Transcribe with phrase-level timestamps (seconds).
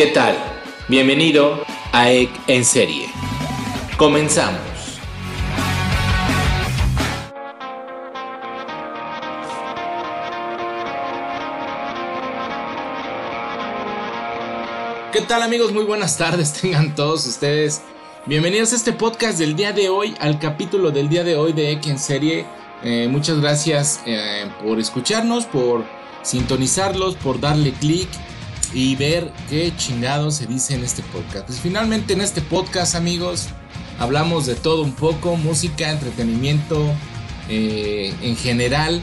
[0.00, 0.34] ¿Qué tal?
[0.88, 1.62] Bienvenido
[1.92, 3.10] a EC en serie.
[3.98, 4.58] Comenzamos.
[15.12, 15.70] ¿Qué tal amigos?
[15.74, 17.82] Muy buenas tardes tengan todos ustedes.
[18.24, 21.72] Bienvenidos a este podcast del día de hoy, al capítulo del día de hoy de
[21.72, 22.46] EC en serie.
[22.82, 25.84] Eh, muchas gracias eh, por escucharnos, por
[26.22, 28.08] sintonizarlos, por darle clic
[28.72, 31.46] y ver qué chingado se dice en este podcast.
[31.46, 33.48] Pues finalmente en este podcast, amigos,
[33.98, 36.92] hablamos de todo un poco, música, entretenimiento,
[37.48, 39.02] eh, en general,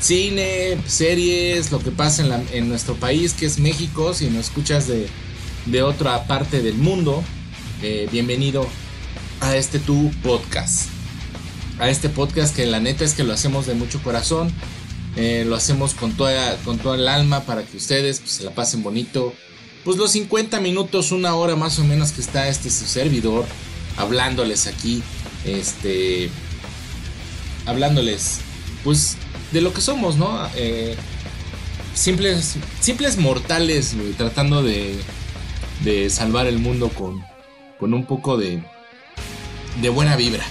[0.00, 5.82] cine, series, lo que pasa en, nuestro país, que es México, si nos escuchas de,
[5.82, 7.22] otra parte del mundo,
[7.82, 8.66] eh, bienvenido
[9.40, 10.88] a este tu podcast.
[11.78, 14.52] A este podcast que la neta es que lo hacemos de mucho corazón
[15.16, 18.82] eh, lo hacemos con toda, con el alma para que ustedes pues, se la pasen
[18.82, 19.34] bonito.
[19.84, 23.44] Pues los 50 minutos, una hora más o menos que está este su servidor
[23.96, 25.02] hablándoles aquí.
[25.44, 26.30] Este.
[27.66, 28.40] Hablándoles,
[28.82, 29.16] pues,
[29.52, 30.48] de lo que somos, ¿no?
[30.56, 30.96] Eh,
[31.94, 34.98] simples, simples mortales, tratando de,
[35.84, 37.24] de salvar el mundo con,
[37.78, 38.62] con un poco de,
[39.80, 40.44] de buena vibra,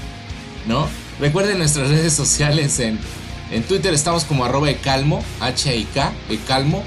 [0.67, 0.87] ¿no?
[1.19, 2.97] Recuerden nuestras redes sociales en
[3.51, 6.83] en Twitter estamos como arroba ecalmo, H-I-K, ecalmo.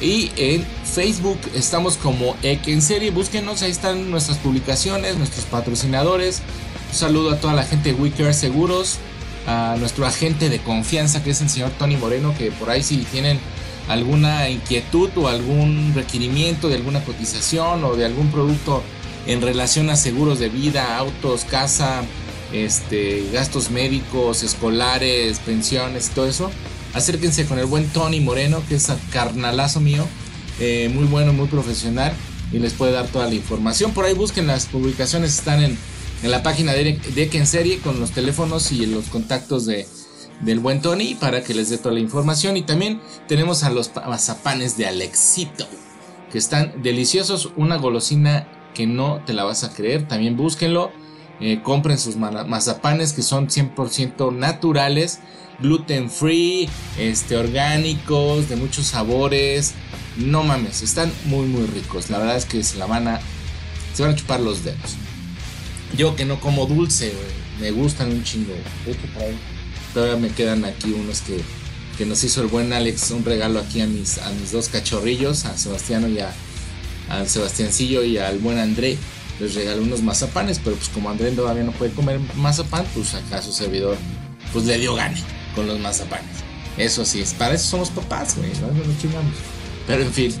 [0.00, 3.14] Y en Facebook estamos como Ec en.
[3.14, 6.42] Búsquenos, ahí están nuestras publicaciones, nuestros patrocinadores.
[6.90, 8.98] Un saludo a toda la gente de WeCare Seguros,
[9.46, 12.98] a nuestro agente de confianza que es el señor Tony Moreno, que por ahí si
[12.98, 13.40] tienen
[13.88, 18.82] alguna inquietud o algún requerimiento de alguna cotización o de algún producto
[19.26, 22.02] en relación a seguros de vida, autos, casa,
[22.52, 26.50] este, gastos médicos, escolares, pensiones, todo eso,
[26.94, 30.06] acérquense con el buen Tony Moreno, que es carnalazo mío,
[30.60, 32.12] eh, muy bueno, muy profesional
[32.52, 33.92] y les puede dar toda la información.
[33.92, 35.78] Por ahí busquen las publicaciones, están en,
[36.22, 39.86] la página de Deck en serie con los teléfonos y los contactos de,
[40.40, 42.56] del buen Tony para que les dé toda la información.
[42.56, 45.66] Y también tenemos a los mazapanes de Alexito,
[46.32, 50.90] que están deliciosos, una golosina que no te la vas a creer, también búsquenlo
[51.40, 55.20] eh, compren sus mazapanes que son 100% naturales,
[55.60, 59.74] gluten free, este, orgánicos, de muchos sabores.
[60.16, 62.08] No mames, están muy muy ricos.
[62.10, 63.20] La verdad es que se la van a,
[63.94, 64.96] se van a chupar los dedos.
[65.96, 67.12] Yo que no como dulce,
[67.60, 68.54] me gustan un chingo.
[69.92, 71.40] todavía me quedan aquí unos que,
[71.98, 75.44] que, nos hizo el buen Alex un regalo aquí a mis, a mis dos cachorrillos,
[75.44, 76.32] a Sebastiano y a,
[77.10, 78.96] al Sebastiancillo y al buen André
[79.40, 83.42] les regaló unos mazapanes, pero pues como Andrés todavía no puede comer mazapán, pues acá
[83.42, 83.96] su servidor
[84.52, 85.20] pues le dio gane
[85.54, 86.26] con los mazapanes.
[86.76, 89.34] Eso sí, es para eso somos papás, güey, no nos chingamos.
[89.86, 90.32] Pero en fin,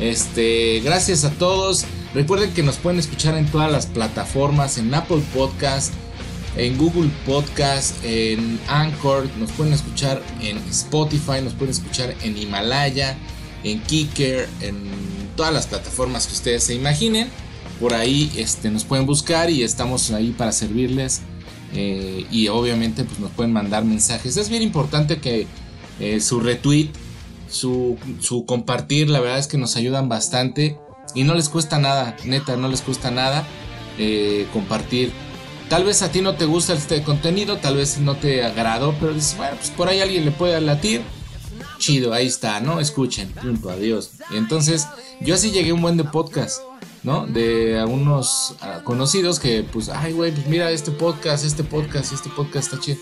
[0.00, 1.84] este, gracias a todos.
[2.14, 5.92] Recuerden que nos pueden escuchar en todas las plataformas, en Apple Podcast,
[6.56, 13.16] en Google Podcast, en Anchor, nos pueden escuchar en Spotify, nos pueden escuchar en Himalaya,
[13.64, 14.76] en Kicker, en
[15.36, 17.28] todas las plataformas que ustedes se imaginen
[17.80, 21.22] por ahí este, nos pueden buscar y estamos ahí para servirles.
[21.72, 24.36] Eh, y obviamente pues nos pueden mandar mensajes.
[24.36, 25.46] Es bien importante que
[25.98, 26.90] eh, su retweet,
[27.48, 30.78] su, su compartir, la verdad es que nos ayudan bastante.
[31.14, 33.44] Y no les cuesta nada, neta, no les cuesta nada
[33.98, 35.12] eh, compartir.
[35.68, 39.14] Tal vez a ti no te gusta este contenido, tal vez no te agradó, pero
[39.14, 41.02] dices, bueno, pues por ahí alguien le puede latir.
[41.78, 42.80] Chido, ahí está, ¿no?
[42.80, 44.12] Escuchen, punto, adiós.
[44.32, 44.86] Entonces,
[45.20, 46.60] yo así llegué a un buen de podcast.
[47.04, 47.26] ¿No?
[47.26, 52.30] De algunos ah, conocidos que, pues, ay, güey, pues mira este podcast, este podcast, este
[52.30, 52.98] podcast está chido.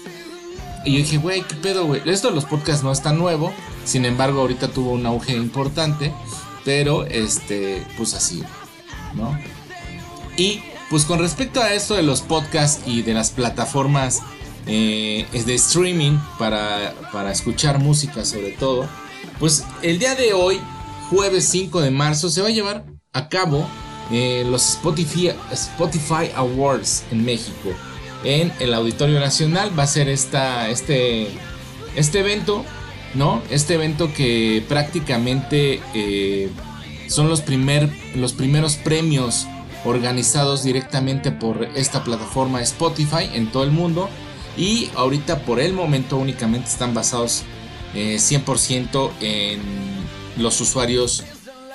[0.84, 2.02] Y yo dije, güey, ¿qué pedo, güey?
[2.04, 3.52] Esto de los podcasts no es tan nuevo,
[3.84, 6.12] sin embargo, ahorita tuvo un auge importante,
[6.64, 8.42] pero, este, pues así,
[9.14, 9.38] ¿no?
[10.36, 14.20] Y, pues con respecto a esto de los podcasts y de las plataformas
[14.66, 18.86] eh, de streaming para, para escuchar música sobre todo,
[19.38, 20.60] pues el día de hoy,
[21.08, 23.66] jueves 5 de marzo, se va a llevar a cabo
[24.12, 27.70] eh, los Spotify, Spotify Awards en México.
[28.24, 31.28] En el Auditorio Nacional va a ser esta, este,
[31.96, 32.62] este evento,
[33.14, 33.42] ¿no?
[33.48, 36.50] Este evento que prácticamente eh,
[37.08, 39.46] son los, primer, los primeros premios
[39.84, 44.10] organizados directamente por esta plataforma Spotify en todo el mundo.
[44.58, 47.44] Y ahorita por el momento únicamente están basados
[47.94, 51.24] 100% eh, en los usuarios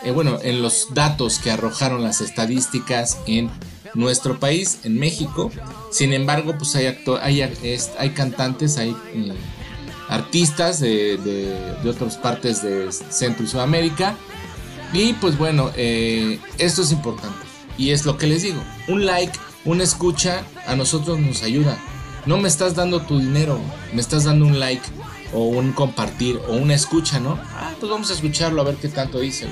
[0.04, 3.50] eh, bueno, en los datos que arrojaron las estadísticas en
[3.94, 5.52] nuestro país, en México.
[5.92, 6.88] Sin embargo, pues hay,
[7.98, 9.34] hay, cantantes, hay eh,
[10.08, 14.16] artistas de, de, otras partes de Centro y Sudamérica
[14.94, 17.38] Y pues bueno, eh, esto es importante.
[17.78, 18.62] Y es lo que les digo.
[18.88, 21.78] Un like, una escucha, a nosotros nos ayuda.
[22.26, 23.60] No me estás dando tu dinero,
[23.94, 24.84] me estás dando un like
[25.34, 27.40] o un compartir o una escucha, ¿no?
[27.54, 29.48] Ah, pues vamos a escucharlo a ver qué tanto dice.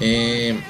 [0.00, 0.60] Eh,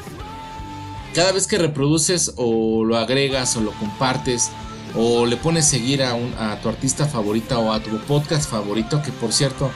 [1.14, 4.50] cada vez que reproduces o lo agregas o lo compartes
[4.94, 9.02] o le pones seguir a, un, a tu artista favorita o a tu podcast favorito,
[9.02, 9.70] que por cierto,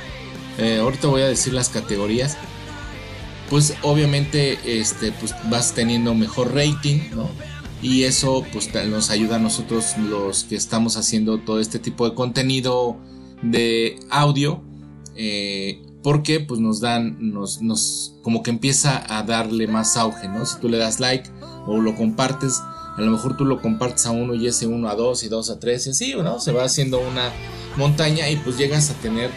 [0.59, 2.37] eh, ahorita voy a decir las categorías,
[3.51, 7.29] pues obviamente este, pues vas teniendo mejor rating, ¿no?
[7.83, 12.15] Y eso pues nos ayuda a nosotros los que estamos haciendo todo este tipo de
[12.15, 12.97] contenido
[13.43, 14.63] de audio.
[15.17, 20.45] Eh, porque pues nos dan, nos, nos, como que empieza a darle más auge, ¿no?
[20.45, 21.31] Si tú le das like
[21.67, 24.97] o lo compartes, a lo mejor tú lo compartes a uno y ese uno a
[24.97, 26.41] dos y dos a tres y así, ¿no?
[26.41, 27.33] Se va haciendo una
[27.79, 29.31] montaña y pues llegas a tener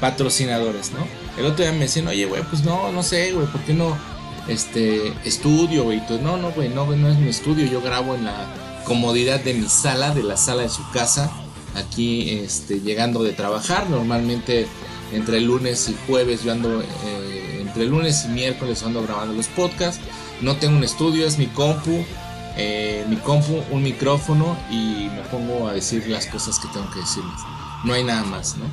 [0.00, 1.06] patrocinadores, ¿no?
[1.38, 3.94] El otro día me decían, oye, güey, pues no, no sé, güey, ¿por qué no
[4.48, 6.02] este estudio, güey?
[6.22, 9.68] No, no, güey, no, no es mi estudio, yo grabo en la comodidad de mi
[9.68, 11.30] sala, de la sala de su casa,
[11.74, 14.66] aquí este, llegando de trabajar, normalmente
[15.12, 20.00] entre lunes y jueves yo ando, eh, entre lunes y miércoles ando grabando los podcasts.
[20.40, 22.04] No tengo un estudio, es mi compu,
[22.56, 27.00] eh, mi compu, un micrófono y me pongo a decir las cosas que tengo que
[27.00, 27.40] decirles.
[27.84, 28.64] No hay nada más, ¿no?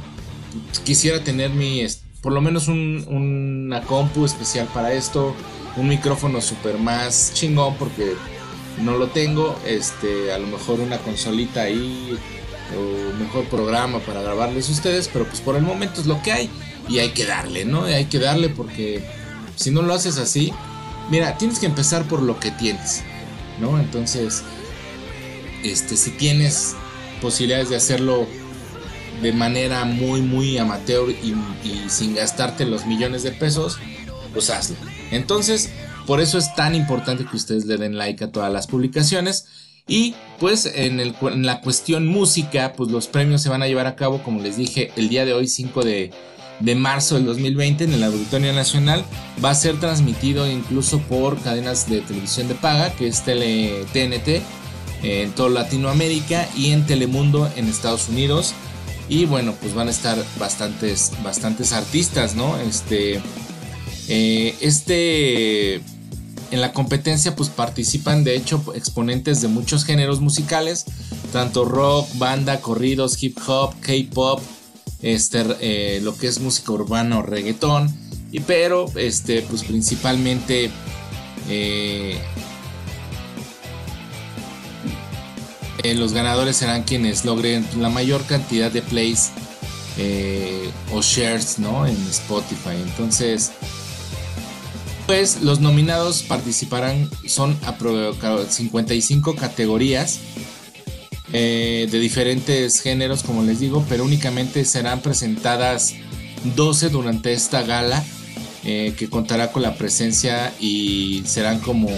[0.84, 1.86] Quisiera tener mi,
[2.22, 5.36] por lo menos un, una compu especial para esto,
[5.76, 8.14] un micrófono super más chingón porque
[8.82, 12.18] no lo tengo, este, a lo mejor una consolita ahí
[12.78, 16.50] o mejor programa para grabarles ustedes, pero pues por el momento es lo que hay
[16.90, 17.84] y hay que darle, ¿no?
[17.84, 19.04] hay que darle porque
[19.56, 20.54] si no lo haces así,
[21.10, 23.04] mira, tienes que empezar por lo que tienes,
[23.60, 23.80] ¿no?
[23.80, 24.44] Entonces,
[25.64, 26.76] este, si tienes
[27.22, 28.28] posibilidades de hacerlo
[29.22, 33.78] de manera muy, muy amateur y, y sin gastarte los millones de pesos,
[34.34, 34.76] pues hazlo.
[35.12, 35.70] Entonces,
[36.06, 39.46] por eso es tan importante que ustedes le den like a todas las publicaciones.
[39.88, 40.98] Y pues en,
[41.46, 44.92] la cuestión música, pues los premios se van a llevar a cabo, como les dije,
[44.96, 46.12] el día de hoy, 5 de,
[46.76, 49.04] marzo del 2020, en el Auditorio Nacional.
[49.44, 54.42] Va a ser transmitido incluso por cadenas de televisión de paga, que es Tele, TNT,
[55.04, 58.54] en toda Latinoamérica y en Telemundo en Estados Unidos.
[59.10, 62.58] Y bueno, pues van a estar bastantes, bastantes artistas, ¿no?
[62.62, 63.22] Este,
[64.08, 65.82] eh, este
[66.54, 70.86] en la competencia pues participan de hecho exponentes de muchos géneros musicales,
[71.32, 74.40] tanto rock, banda, corridos, hip hop, K-pop,
[75.02, 77.92] este, eh, lo que es música urbana o reggaetón,
[78.32, 80.70] y pero este, pues principalmente
[81.50, 82.20] eh,
[85.82, 89.32] eh, los ganadores serán quienes logren la mayor cantidad de plays
[90.94, 91.88] o shares ¿no?
[91.88, 92.76] en Spotify.
[92.84, 93.52] Entonces,
[95.06, 97.58] pues los nominados participarán, son
[98.50, 100.20] 55 categorías
[101.36, 105.96] eh, de diferentes géneros, como les digo, pero únicamente serán presentadas
[106.56, 108.04] 12 durante esta gala,
[108.64, 111.90] eh, que contará con la presencia y serán como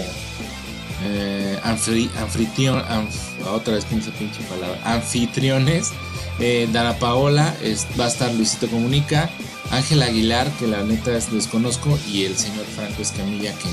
[1.04, 2.82] eh, anfitrión,
[3.52, 4.10] otra vez pinche
[4.48, 5.90] palabra, anfitriones.
[6.70, 7.56] Dana Paola,
[7.98, 9.30] va a estar Luisito Comunica,
[9.70, 13.68] Ángel Aguilar, que la neta desconozco, y el señor Franco Escamilla, que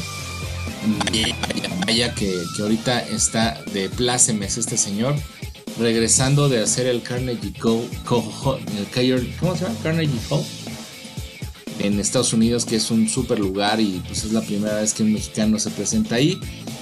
[1.85, 5.15] vaya, que, ahorita está de plácemes este señor,
[5.79, 7.87] regresando de hacer el Carnegie Hall,
[8.95, 9.75] el, ¿cómo se llama?
[9.81, 10.43] Carnegie Hall
[11.79, 15.03] en Estados Unidos, que es un super lugar y pues es la primera vez que
[15.03, 16.39] un mexicano se presenta ahí,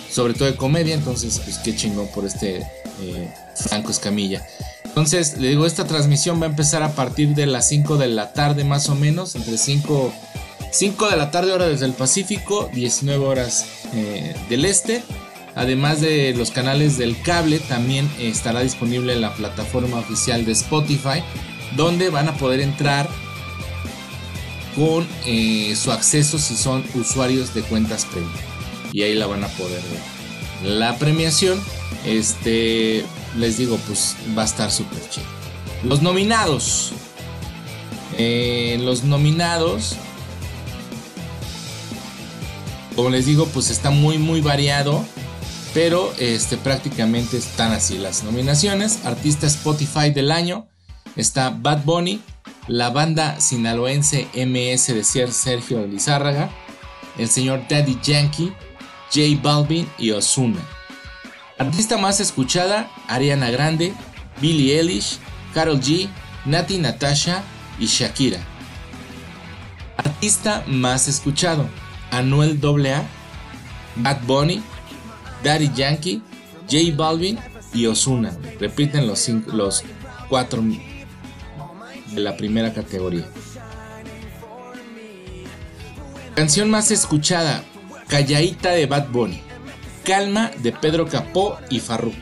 [0.10, 2.58] sobre todo de comedia, entonces pues qué chingón por este
[3.02, 4.46] eh, Franco Escamilla.
[4.92, 8.34] Entonces, le digo, esta transmisión va a empezar a partir de las 5 de la
[8.34, 10.14] tarde más o menos, entre 5,
[10.70, 15.02] 5 de la tarde hora desde el Pacífico, 19 horas eh, del Este.
[15.56, 21.24] Además de los canales del cable, también estará disponible en la plataforma oficial de Spotify,
[21.78, 23.10] donde van a poder entrar
[24.76, 28.32] con eh, su acceso si son usuarios de cuentas premium.
[28.92, 30.72] Y ahí la van a poder ver.
[30.78, 31.62] La premiación,
[32.06, 33.06] este,
[33.38, 35.28] les digo, pues va a estar súper chido.
[35.84, 36.94] Los nominados.
[38.18, 39.96] Eh, los nominados.
[42.96, 45.04] Como les digo, pues está muy, muy variado.
[45.74, 49.06] Pero este, prácticamente están así las nominaciones.
[49.06, 50.68] Artista Spotify del año.
[51.16, 52.22] Está Bad Bunny.
[52.68, 56.52] La banda sinaloense MS de Sergio Lizárraga.
[57.18, 58.54] El señor Daddy Yankee.
[59.14, 60.62] J Balvin y Osuna.
[61.62, 63.94] Artista más escuchada, Ariana Grande,
[64.42, 65.20] Billie Eilish,
[65.54, 66.10] Carol G,
[66.44, 67.44] Nati Natasha
[67.78, 68.40] y Shakira.
[69.96, 71.70] Artista más escuchado,
[72.10, 73.04] Anuel AA,
[73.98, 74.64] Bad Bunny,
[75.44, 76.24] Daddy Yankee,
[76.62, 77.38] J Balvin
[77.76, 78.36] y Osuna.
[78.60, 79.84] Repiten los, los
[80.30, 83.28] cuatro de la primera categoría.
[86.34, 87.64] Canción más escuchada,
[88.08, 89.51] Callaíta de Bad Bunny.
[90.04, 92.18] Calma de Pedro Capó y Farruko.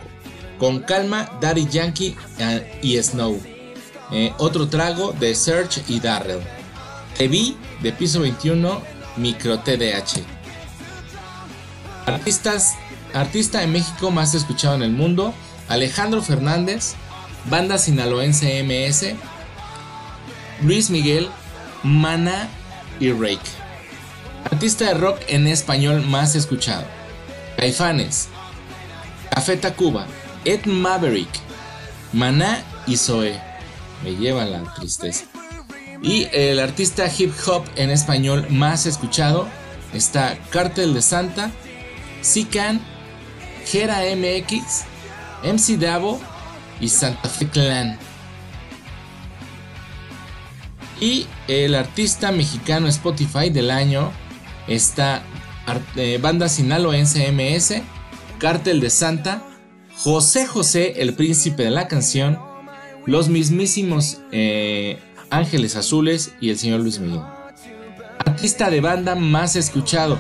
[0.57, 3.39] Con Calma, Daddy Yankee eh, y Snow.
[4.12, 6.41] Eh, otro trago de Search y Darrell.
[7.17, 8.81] Te de Piso 21,
[9.17, 10.24] Micro TDH.
[12.05, 12.75] Artistas,
[13.13, 15.33] artista de México más escuchado en el mundo,
[15.67, 16.95] Alejandro Fernández,
[17.50, 19.13] banda sinaloense MS,
[20.62, 21.29] Luis Miguel,
[21.83, 22.48] Mana
[23.00, 23.39] y Rake.
[24.51, 26.86] Artista de rock en español más escuchado,
[27.60, 28.30] Caifanes,
[29.32, 30.08] Café Tacuba,
[30.46, 31.30] Ed Maverick,
[32.13, 33.38] Maná y Zoe.
[34.01, 35.25] Me lleva la tristeza.
[36.01, 39.46] Y el artista hip hop en español más escuchado
[39.94, 41.51] está Cartel de Santa,
[42.22, 42.80] Sican,
[43.66, 44.86] Gera MX,
[45.44, 46.22] MC Davo
[46.80, 48.00] y Santa Fe Clan.
[51.01, 54.13] Y el artista mexicano Spotify del año
[54.70, 55.24] está
[55.95, 57.81] eh, Banda Sinaloense MS,
[58.38, 59.43] Cartel de Santa,
[59.97, 62.39] José José, el príncipe de la canción,
[63.05, 64.99] los mismísimos eh,
[65.29, 67.21] Ángeles Azules y el señor Luis Miguel.
[68.25, 70.19] Artista de banda más escuchado.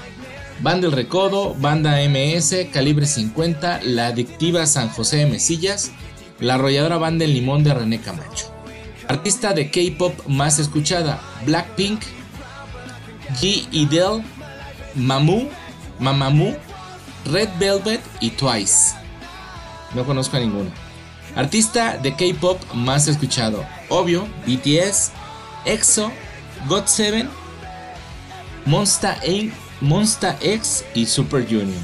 [0.61, 5.91] Banda El Recodo, Banda MS, Calibre 50, La Adictiva San José de Mesillas,
[6.39, 8.53] La Arrolladora Banda El Limón de René Camacho.
[9.07, 12.01] Artista de K-Pop más escuchada, Blackpink,
[13.39, 13.67] G.
[13.71, 14.21] Idel,
[14.95, 15.49] Mamu,
[15.99, 16.55] Mamamoo,
[17.25, 18.95] Red Velvet y Twice.
[19.93, 20.71] No conozco a ninguno.
[21.35, 25.11] Artista de K-pop más escuchado: obvio, BTS,
[25.65, 26.11] EXO,
[26.67, 27.27] GOT7,
[28.65, 29.17] Monsta,
[30.41, 31.81] X y Super Junior.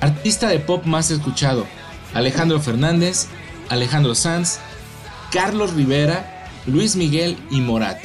[0.00, 1.66] Artista de pop más escuchado:
[2.14, 3.26] Alejandro Fernández,
[3.68, 4.58] Alejandro Sanz,
[5.32, 7.98] Carlos Rivera, Luis Miguel y Morat.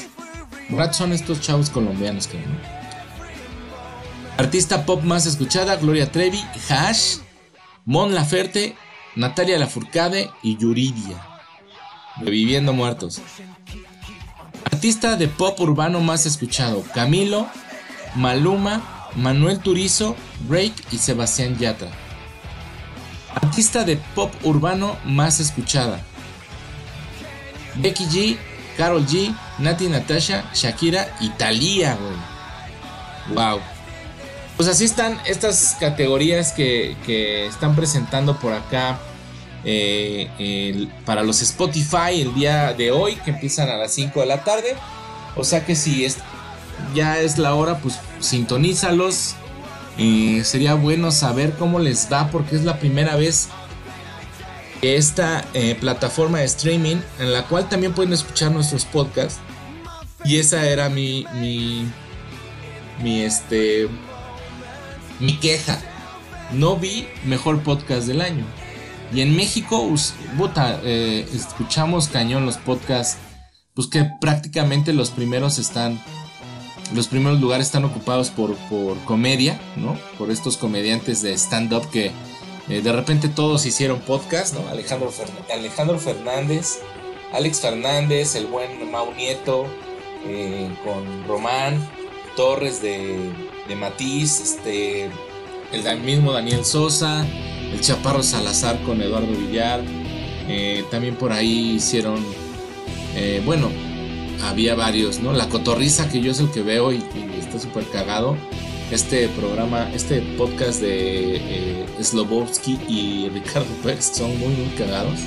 [0.70, 2.38] Morat son estos chavos colombianos que
[4.38, 7.18] Artista pop más escuchada: Gloria Trevi, Hash,
[7.86, 8.76] Mon Laferte
[9.16, 11.18] Natalia Lafourcade y Yuridia.
[12.20, 13.22] Reviviendo Muertos.
[14.72, 17.48] Artista de pop urbano más escuchado: Camilo,
[18.16, 20.16] Maluma, Manuel Turizo,
[20.48, 21.90] Drake y Sebastián Yatra.
[23.36, 26.00] Artista de pop urbano más escuchada:
[27.76, 28.38] Becky G,
[28.78, 31.98] Carol G, Nati Natasha, Shakira y Thalía,
[33.34, 33.62] Wow.
[34.58, 36.96] Pues así están estas categorías que,
[37.48, 39.00] están presentando por acá
[39.66, 44.44] eh, para los Spotify el día de hoy, que empiezan a las 5 de la
[44.44, 44.76] tarde.
[45.36, 46.18] O sea que si es,
[46.94, 49.36] ya es la hora, pues sintonízalos.
[50.44, 53.50] sería bueno saber cómo les va, porque es la primera vez
[54.82, 59.40] que esta eh, plataforma de streaming, en la cual también pueden escuchar nuestros podcasts.
[60.26, 61.88] Y esa era mi, mi,
[63.02, 63.90] mi este
[65.20, 65.80] mi queja.
[66.52, 68.46] No vi mejor podcast del año.
[69.14, 69.88] Y en México,
[70.84, 73.18] eh, escuchamos cañón los podcasts,
[73.76, 76.02] pues que prácticamente los primeros están,
[76.96, 79.98] los primeros lugares están ocupados por, por comedia, ¿no?
[80.18, 82.12] Por estos comediantes de stand-up que
[82.70, 84.68] eh, de repente todos hicieron podcast, ¿no?
[84.70, 85.12] Alejandro,
[85.54, 86.80] Alejandro Fernández,
[87.34, 89.68] Alex Fernández, el buen Mau Nieto,
[90.26, 91.88] eh, con Román,
[92.36, 93.32] Torres de
[93.68, 95.10] de Matiz, este,
[95.72, 97.26] el mismo Daniel Sosa,
[97.72, 99.82] el Chaparro Salazar con Eduardo Villar.
[100.48, 102.24] Eh, también por ahí hicieron,
[103.16, 103.70] eh, bueno,
[104.44, 105.34] había varios, ¿no?
[105.34, 107.04] La Cotorriza, que yo es el que veo y,
[107.40, 108.38] está súper cagado.
[108.92, 111.86] Este programa, este podcast de eh,
[112.88, 115.20] y Ricardo Pérez son muy, muy cagados.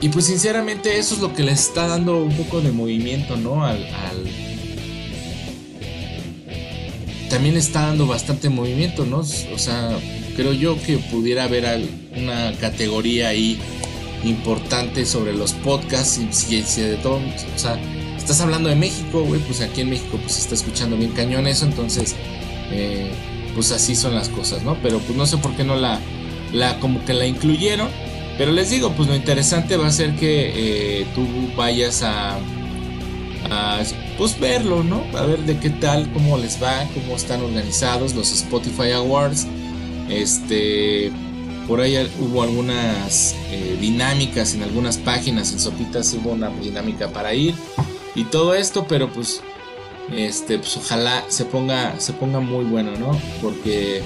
[0.00, 3.64] Y pues sinceramente eso es lo que les está dando un poco de movimiento, ¿no?
[3.64, 3.86] al,
[7.32, 9.20] también está dando bastante movimiento, ¿no?
[9.20, 9.98] O sea,
[10.36, 13.58] creo yo que pudiera haber una categoría ahí
[14.22, 17.80] importante sobre los podcasts y si, de todo, o sea,
[18.18, 21.46] estás hablando de México, güey, pues aquí en México pues se está escuchando bien cañón
[21.46, 22.16] eso, entonces,
[22.70, 23.10] eh,
[23.54, 24.76] pues así son las cosas, ¿no?
[24.82, 26.00] Pero pues no sé por qué no la,
[26.52, 27.88] la como que la incluyeron,
[28.36, 32.38] pero les digo, pues lo interesante va a ser que eh, tú vayas a
[34.18, 35.04] pues verlo, ¿no?
[35.16, 39.46] A ver de qué tal, cómo les va, cómo están organizados los Spotify Awards.
[40.08, 41.10] Este,
[41.66, 47.34] por ahí hubo algunas eh, dinámicas en algunas páginas, en Sopitas hubo una dinámica para
[47.34, 47.54] ir
[48.14, 49.42] y todo esto, pero pues
[50.14, 53.18] este, pues ojalá se ponga, se ponga muy bueno, ¿no?
[53.40, 54.02] Porque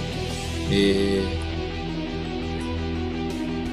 [0.70, 1.22] eh,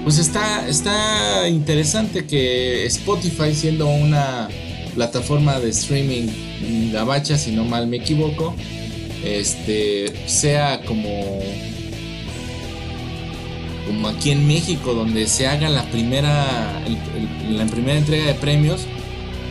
[0.03, 4.49] pues está, está interesante que Spotify siendo una
[4.95, 6.27] plataforma de streaming
[6.91, 8.55] gabacha, si no mal me equivoco,
[9.23, 11.41] este sea como
[13.87, 16.81] como aquí en México donde se haga la primera
[17.49, 18.85] la primera entrega de premios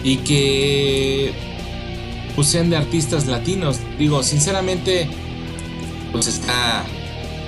[0.04, 1.32] y que
[2.34, 3.78] pues sean de artistas latinos.
[3.98, 5.08] Digo sinceramente
[6.12, 6.84] pues está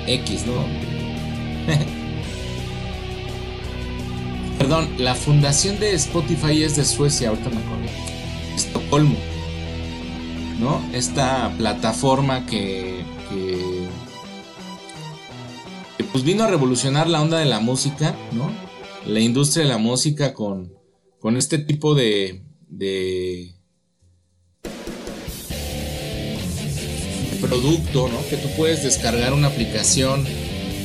[0.06, 0.54] X no
[4.58, 7.84] perdón la fundación de Spotify es de Suecia ahorita me acuerdo
[8.94, 9.18] Estocolmo
[10.60, 10.80] ¿no?
[10.92, 13.02] Esta plataforma que,
[16.12, 18.52] pues vino a revolucionar la onda de la música, ¿no?
[19.04, 20.72] La industria de la música con,
[21.18, 23.52] con este tipo de, de,
[27.40, 28.26] producto, ¿no?
[28.30, 30.24] Que tú puedes descargar una aplicación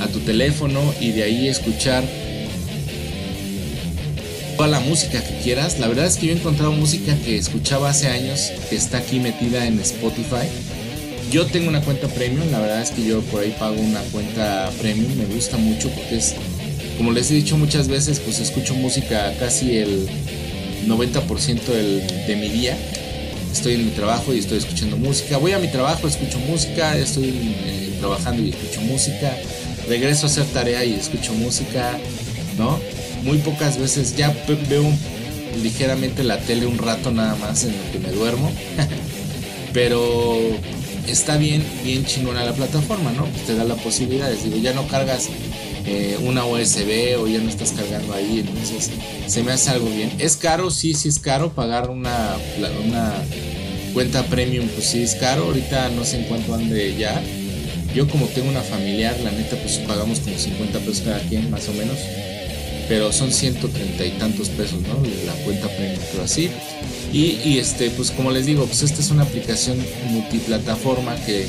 [0.02, 2.04] a tu teléfono y de ahí escuchar
[4.60, 5.80] toda la música que quieras.
[5.80, 9.22] La verdad es que yo he encontrado música que escuchaba hace años que está aquí
[9.22, 10.50] metida en Spotify.
[11.32, 14.70] Yo tengo una cuenta premium, la verdad es que yo por ahí pago una cuenta
[14.82, 16.36] premium, me gusta mucho porque es,
[16.98, 20.10] como les he dicho muchas veces, pues escucho música casi el
[20.88, 21.62] 90%
[22.28, 22.78] de mi día.
[23.54, 25.38] Estoy en mi trabajo y estoy escuchando música.
[25.38, 27.30] Voy a mi trabajo, escucho música, estoy
[27.64, 29.38] eh, trabajando y escucho música.
[29.88, 31.98] Regreso a hacer tarea y escucho música,
[32.58, 32.78] ¿no?
[33.24, 34.36] Muy pocas veces ya
[34.70, 34.84] veo
[35.62, 38.52] ligeramente la tele un rato nada más en lo que me duermo.
[39.74, 40.38] Pero
[41.08, 43.26] está bien, bien chingona la plataforma, ¿no?
[43.26, 45.30] Pues te da la posibilidad, digo, ya no cargas
[45.86, 48.92] eh, una USB o ya no estás cargando ahí, entonces
[49.28, 50.12] se me hace algo bien.
[50.20, 50.72] ¿Es caro?
[50.72, 52.36] Sí, sí es caro pagar una,
[52.86, 53.14] una
[53.94, 57.22] cuenta premium, pues sí es caro, ahorita no sé en cuánto ande ya.
[57.94, 61.68] Yo como tengo una familiar, la neta pues pagamos como 50 pesos cada quien, más
[61.70, 61.98] o menos
[62.90, 64.96] pero son 130 y tantos pesos, ¿no?
[65.26, 66.50] La cuenta premium, pero así.
[67.14, 69.78] Y, este, pues como les digo, pues esta es una aplicación
[70.10, 71.48] multiplataforma que,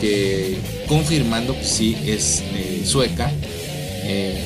[0.00, 3.32] que confirmando, pues sí, es eh, sueca.
[4.04, 4.38] Eh,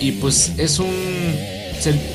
[0.00, 0.92] y pues es un...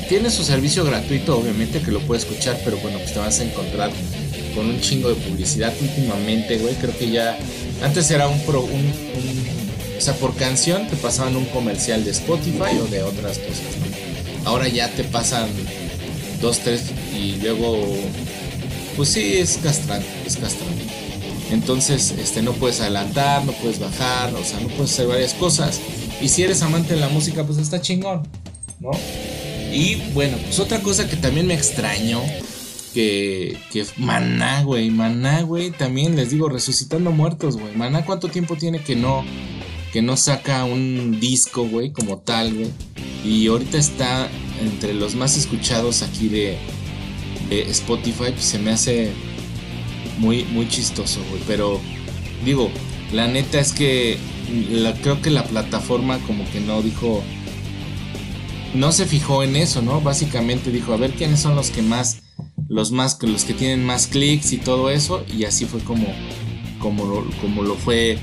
[0.08, 3.44] Tiene su servicio gratuito, obviamente, que lo puedes escuchar, pero bueno, pues te vas a
[3.44, 3.90] encontrar
[4.54, 6.74] con un chingo de publicidad últimamente, güey.
[6.74, 7.38] Creo que ya...
[7.82, 8.92] Antes era un, pro, un
[10.00, 13.66] o sea, por canción te pasaban un comercial de Spotify o de otras cosas.
[14.46, 15.46] Ahora ya te pasan
[16.40, 16.84] dos, tres
[17.14, 17.84] y luego,
[18.96, 20.86] pues sí, es castrante, es castrante.
[21.50, 25.78] Entonces, este, no puedes adelantar, no puedes bajar, o sea, no puedes hacer varias cosas.
[26.22, 28.22] Y si eres amante de la música, pues está chingón,
[28.78, 28.92] ¿no?
[29.70, 32.22] Y bueno, pues otra cosa que también me extrañó,
[32.94, 37.76] que, que Maná, güey, Maná, güey, también les digo, resucitando muertos, güey.
[37.76, 39.24] Maná, ¿cuánto tiempo tiene que no,
[39.92, 42.70] que no saca un disco, güey, como tal, güey.
[43.24, 44.28] Y ahorita está
[44.60, 46.58] entre los más escuchados aquí de,
[47.50, 49.10] Spotify, pues se me hace
[50.18, 51.42] muy, muy chistoso, güey.
[51.48, 51.80] Pero
[52.44, 52.70] digo,
[53.12, 54.18] la neta es que
[55.02, 57.24] creo que la plataforma como que no dijo,
[58.74, 60.00] no se fijó en eso, ¿no?
[60.00, 62.22] Básicamente dijo, a ver quiénes son los que más,
[62.68, 65.24] los más, los que tienen más clics y todo eso.
[65.36, 66.06] Y así fue como,
[66.78, 68.20] como, como lo fue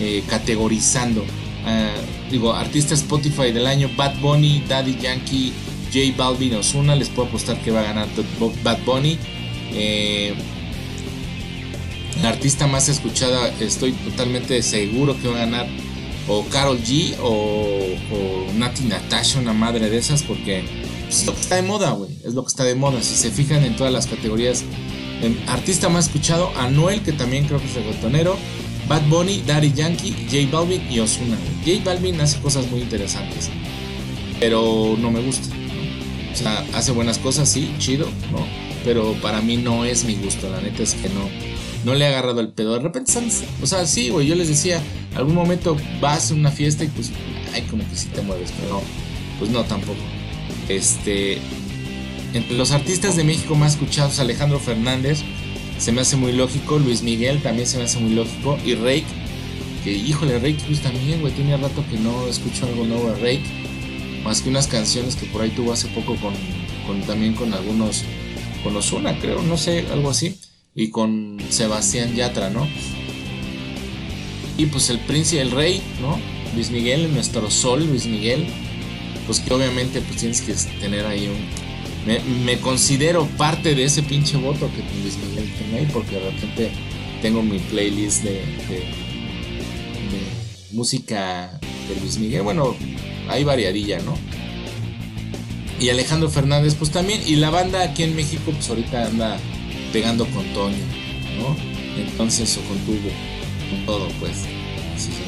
[0.00, 1.24] eh, categorizando.
[1.64, 1.94] Ah,
[2.30, 5.52] digo, artista Spotify del año, Bad Bunny, Daddy Yankee,
[5.92, 8.08] J Balvin, Osuna, les puedo apostar que va a ganar
[8.62, 9.18] Bad Bunny.
[9.72, 10.34] Eh,
[12.22, 15.66] la artista más escuchada, estoy totalmente seguro que va a ganar
[16.26, 20.64] o Carol G o, o Nati Natasha, una madre de esas, porque
[21.08, 22.10] es lo que está de moda, güey.
[22.24, 23.02] Es lo que está de moda.
[23.02, 24.64] Si se fijan en todas las categorías,
[25.46, 28.36] artista más escuchado, Anuel, que también creo que es reggaetonero,
[28.88, 31.36] Bad Bunny, Daddy Yankee, J Balvin y Ozuna.
[31.64, 33.50] J Balvin hace cosas muy interesantes,
[34.40, 35.54] pero no me gusta.
[36.32, 38.46] O sea, hace buenas cosas, sí, chido, ¿no?
[38.84, 41.28] Pero para mí no es mi gusto, la neta es que no,
[41.84, 42.74] no le he agarrado el pedo.
[42.74, 43.12] De repente,
[43.62, 44.80] o sea, sí, güey, yo les decía,
[45.16, 47.10] algún momento vas a una fiesta y pues,
[47.52, 48.82] ay, como que sí te mueves, pero no,
[49.38, 49.98] pues no tampoco.
[50.68, 51.38] Este,
[52.34, 55.22] entre los artistas de México más escuchados, Alejandro Fernández,
[55.78, 56.78] se me hace muy lógico.
[56.78, 58.58] Luis Miguel también se me hace muy lógico.
[58.64, 59.06] Y Rake,
[59.84, 63.44] que híjole, Rake pues también, güey, tenía rato que no escucho algo nuevo de Rake.
[64.24, 66.34] Más que unas canciones que por ahí tuvo hace poco con,
[66.86, 68.04] con también con algunos,
[68.62, 70.38] con Ozuna, creo, no sé, algo así.
[70.74, 72.68] Y con Sebastián Yatra, ¿no?
[74.56, 76.18] Y pues el príncipe, el rey, ¿no?
[76.54, 78.46] Luis Miguel, nuestro sol, Luis Miguel.
[79.26, 81.67] Pues que obviamente pues tienes que tener ahí un,
[82.06, 85.16] me, considero parte de ese pinche voto que Luis
[85.74, 86.70] ahí, porque de repente
[87.20, 88.42] tengo mi playlist de,
[90.72, 91.58] música
[91.88, 92.42] de Luis Miguel.
[92.42, 92.76] Bueno,
[93.28, 94.16] hay variadilla, ¿no?
[95.80, 97.20] Y Alejandro Fernández, pues también.
[97.26, 99.38] Y la banda aquí en México, pues ahorita anda
[99.92, 100.84] pegando con Toño,
[101.38, 101.56] ¿no?
[102.00, 103.10] Entonces, o con Tubo,
[103.70, 104.44] con todo, pues.
[104.94, 105.18] Así de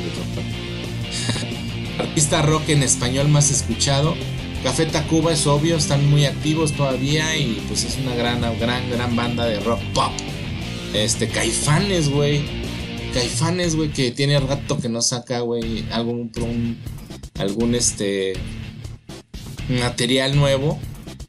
[2.02, 4.14] Artista rock en español más escuchado.
[4.62, 9.16] Café Tacuba es obvio, están muy activos todavía y pues es una gran, gran, gran
[9.16, 10.12] banda de rock pop.
[10.92, 12.42] Este, Caifanes, güey.
[13.14, 16.30] Caifanes, güey, que tiene rato que no saca, güey, algún,
[17.38, 18.34] algún, este,
[19.68, 20.78] material nuevo.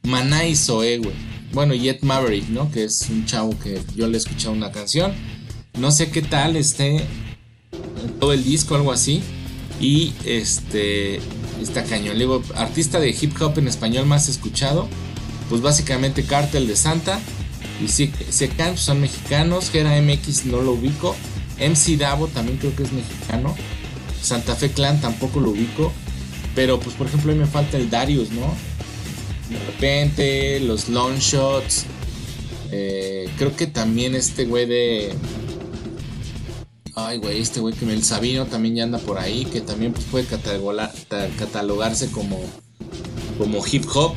[0.02, 1.14] Maná y Zoe, güey.
[1.54, 2.70] Bueno, Jet Maverick, ¿no?
[2.70, 5.12] Que es un chavo que yo le he escuchado una canción.
[5.78, 7.00] No sé qué tal esté
[8.20, 9.22] todo el disco, algo así.
[9.80, 11.20] Y este
[11.62, 12.14] está cañón.
[12.14, 14.88] Le digo, artista de hip hop en español más escuchado.
[15.48, 17.20] Pues básicamente Cartel de Santa.
[17.82, 19.70] Y Secan son mexicanos.
[19.70, 21.16] Gera MX no lo ubico.
[21.58, 23.54] MC Davo también creo que es mexicano.
[24.22, 25.92] Santa Fe Clan tampoco lo ubico.
[26.54, 28.54] Pero pues por ejemplo ahí me falta el Darius, ¿no?
[29.48, 31.84] De repente, los long shots.
[32.70, 35.12] Eh, creo que también este güey de
[36.94, 40.04] Ay, güey, este güey que el Sabino también ya anda por ahí, que también pues,
[40.06, 42.38] puede catalogarse como,
[43.38, 44.14] como hip hop.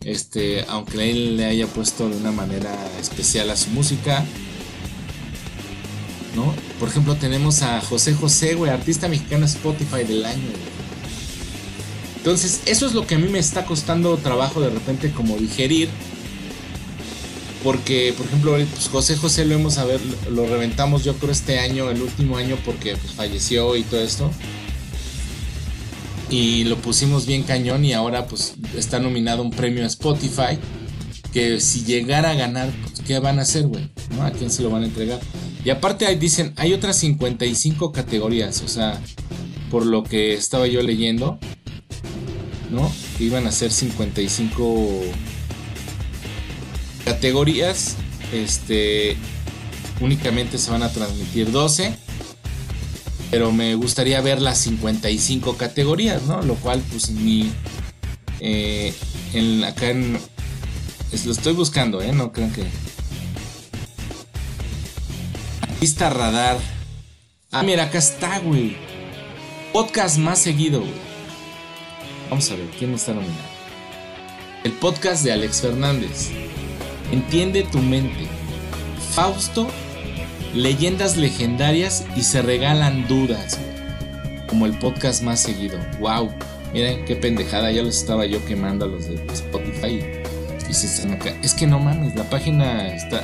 [0.00, 4.24] Este, aunque él le haya puesto de una manera especial a su música.
[6.36, 6.54] ¿No?
[6.78, 10.42] Por ejemplo, tenemos a José José, güey, artista mexicano Spotify del año,
[12.16, 15.88] Entonces, eso es lo que a mí me está costando trabajo de repente como digerir
[17.64, 19.98] porque, por ejemplo, pues José José lo hemos a ver,
[20.30, 24.30] lo reventamos yo creo este año, el último año, porque pues, falleció y todo esto.
[26.28, 30.58] Y lo pusimos bien cañón y ahora pues está nominado un premio a Spotify.
[31.32, 33.88] Que si llegara a ganar, pues, ¿qué van a hacer, güey?
[34.20, 35.20] ¿A quién se lo van a entregar?
[35.64, 39.00] Y aparte ahí dicen, hay otras 55 categorías, o sea,
[39.70, 41.38] por lo que estaba yo leyendo,
[42.70, 42.92] ¿no?
[43.18, 45.00] Iban a ser 55
[47.04, 47.96] categorías.
[48.32, 49.16] Este
[50.00, 51.94] únicamente se van a transmitir 12.
[53.30, 56.42] Pero me gustaría ver las 55 categorías, ¿no?
[56.42, 57.52] Lo cual, pues, en mi.
[58.40, 58.94] Eh,
[59.66, 60.18] acá en.
[61.24, 62.12] lo estoy buscando, ¿eh?
[62.12, 62.64] No crean que.
[65.62, 66.58] Artista Radar.
[67.50, 68.76] Ah, mira, acá está, güey.
[69.72, 70.92] Podcast más seguido, güey.
[72.30, 73.54] Vamos a ver, ¿quién está nominado?
[74.64, 76.30] El podcast de Alex Fernández.
[77.14, 78.26] Entiende tu mente.
[79.12, 79.68] Fausto,
[80.52, 83.56] leyendas legendarias y se regalan dudas,
[84.48, 85.78] como el podcast más seguido.
[86.00, 86.32] ¡Wow!
[86.72, 90.02] Miren qué pendejada, ya los estaba yo quemando a los de Spotify.
[90.68, 91.36] Y se están acá.
[91.40, 93.22] Es que no mames, la página está.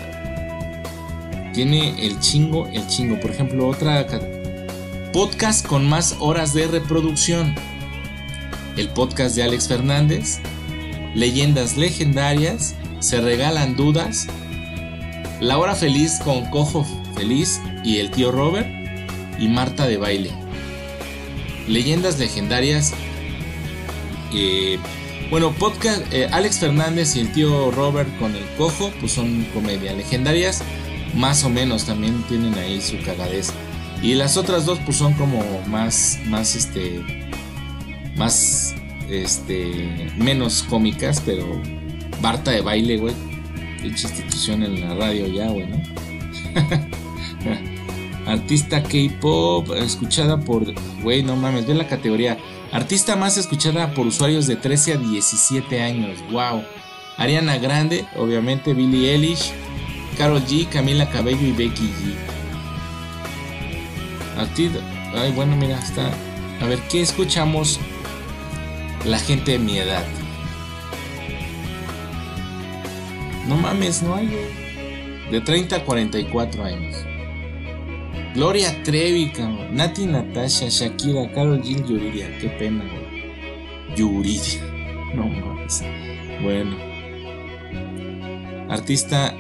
[1.53, 3.19] Tiene el chingo, el chingo.
[3.19, 4.07] Por ejemplo, otra.
[5.13, 7.57] Podcast con más horas de reproducción.
[8.77, 10.39] El podcast de Alex Fernández.
[11.17, 14.29] Leyendas legendarias se regalan dudas.
[15.41, 16.87] La hora feliz con Cojo
[17.17, 18.69] Feliz y el tío Robert
[19.39, 20.31] y Marta de baile.
[21.67, 22.93] Leyendas legendarias.
[24.33, 24.79] Eh,
[25.31, 29.93] bueno, podcast eh, Alex Fernández y el tío Robert con el Cojo, pues son comedia
[29.93, 30.63] legendarias.
[31.15, 33.51] Más o menos también tienen ahí su cagadez.
[34.03, 37.05] Y las otras dos, pues son como más, más este,
[38.17, 38.75] más,
[39.09, 41.61] este, menos cómicas, pero
[42.21, 43.15] Barta de baile, güey.
[43.83, 45.81] Dicha institución en la radio ya, güey, ¿no?
[48.27, 50.73] Artista K-pop, escuchada por.
[51.03, 52.39] Güey, no mames, ve la categoría.
[52.73, 56.19] Artista más escuchada por usuarios de 13 a 17 años.
[56.31, 56.63] Wow.
[57.17, 59.53] Ariana Grande, obviamente Billie Eilish,
[60.17, 62.15] Carol G, Camila Cabello y Becky G.
[64.39, 64.79] Artista.
[65.15, 66.11] Ay, bueno, mira, está.
[66.61, 67.81] A ver, ¿qué escuchamos
[69.05, 70.05] la gente de mi edad?
[73.49, 74.29] No mames, no hay,
[75.31, 76.97] De 30 a 44 años.
[78.35, 79.75] Gloria Trevi, cabrón.
[79.75, 82.39] Nati Natasha, Shakira, Carol Jill Yuridia.
[82.39, 83.97] Qué pena, güey.
[83.97, 84.61] Yuridia.
[85.15, 85.83] No mames.
[86.41, 86.77] Bueno.
[88.69, 89.35] Artista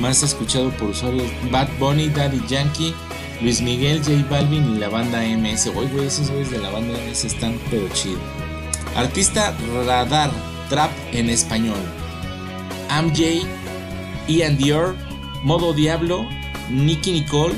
[0.00, 2.94] más escuchado por usuarios: Bad Bunny, Daddy Yankee,
[3.42, 5.66] Luis Miguel, J Balvin y la banda MS.
[5.76, 8.18] Oye, güey, esos güeyes de la banda MS están pero chido.
[8.96, 9.54] Artista
[9.86, 10.30] Radar,
[10.70, 11.76] Trap en español.
[13.02, 13.42] MJ,
[14.28, 14.96] Ian Dior,
[15.42, 16.26] Modo Diablo,
[16.70, 17.54] Nicky Nicole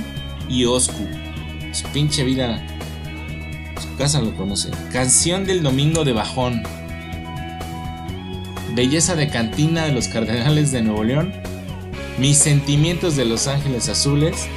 [0.49, 1.07] y Oscu.
[1.73, 2.65] Su pinche vida.
[3.81, 4.71] Su casa lo conoce.
[4.93, 6.63] Canción del domingo de bajón.
[8.75, 11.33] Belleza de Cantina de los Cardenales de Nuevo León,
[12.19, 14.49] Mis Sentimientos de Los Ángeles Azules,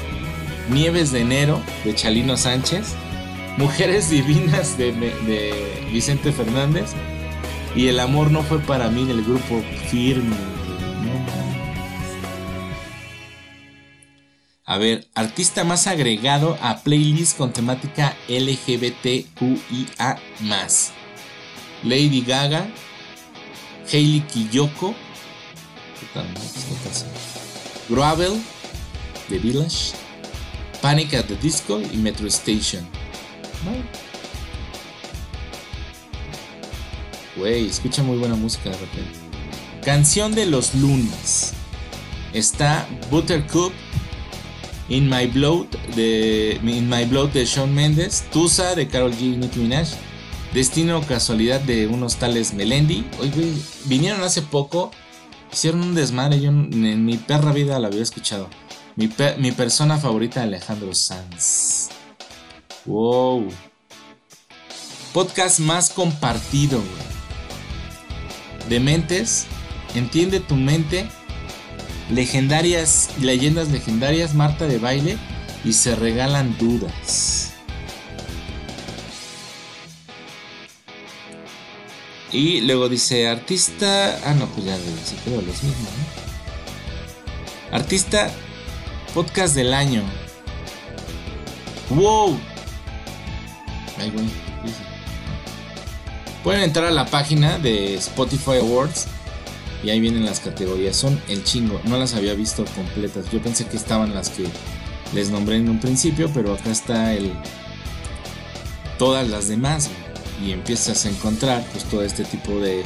[0.70, 2.96] Nieves de Enero de Chalino Sánchez,
[3.58, 4.94] Mujeres Divinas de,
[5.92, 6.92] Vicente Fernández
[7.76, 10.59] y El Amor no fue para mí del grupo Firme.
[14.70, 20.20] A ver, artista más agregado a playlist con temática LGBTQIA.
[21.84, 22.70] Lady Gaga,
[23.92, 24.94] Hailey Kiyoko,
[27.90, 28.40] Gravel,
[29.30, 29.94] The Village,
[30.84, 32.88] Panic at the Disco y Metro Station.
[37.36, 39.19] Güey, escucha muy buena música de repente.
[39.90, 41.54] Canción de los lunes.
[42.32, 43.74] Está Buttercup
[44.88, 49.58] In My Blood de In My Blood de Shawn Mendes, Tusa de Carol G Nicki
[49.58, 49.88] Minaj,
[50.54, 53.04] Destino o Casualidad de unos tales Melendi.
[53.20, 53.52] Oye,
[53.86, 54.92] vinieron hace poco,
[55.52, 58.48] hicieron un desmadre, yo en mi perra vida la había escuchado.
[58.96, 61.90] Mi, persona favorita, Alejandro Sanz.
[62.86, 63.48] Wow.
[65.14, 66.80] Podcast más compartido,
[68.70, 69.48] De mentes,
[69.96, 71.08] entiende tu mente
[72.10, 75.18] legendarias, leyendas legendarias, Marta de baile
[75.64, 77.54] y se regalan dudas.
[82.32, 85.90] Y luego dice artista, ah no, pues ya se quedó los mismos,
[87.72, 88.30] Artista
[89.14, 90.04] podcast del año.
[91.90, 92.40] Wow.
[96.44, 99.08] Pueden entrar a la página de Spotify Awards
[99.84, 100.96] y ahí vienen las categorías.
[100.96, 101.80] Son el chingo.
[101.86, 103.30] No las había visto completas.
[103.32, 104.46] Yo pensé que estaban las que
[105.14, 107.34] les nombré en un principio, pero acá está el
[108.98, 109.90] todas las demás.
[110.46, 112.84] Y empiezas a encontrar pues todo este tipo de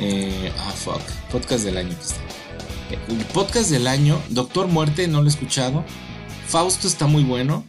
[0.00, 1.96] eh, ah fuck podcast del año
[3.32, 5.84] podcast del año, Doctor Muerte, no lo he escuchado.
[6.46, 7.64] Fausto está muy bueno.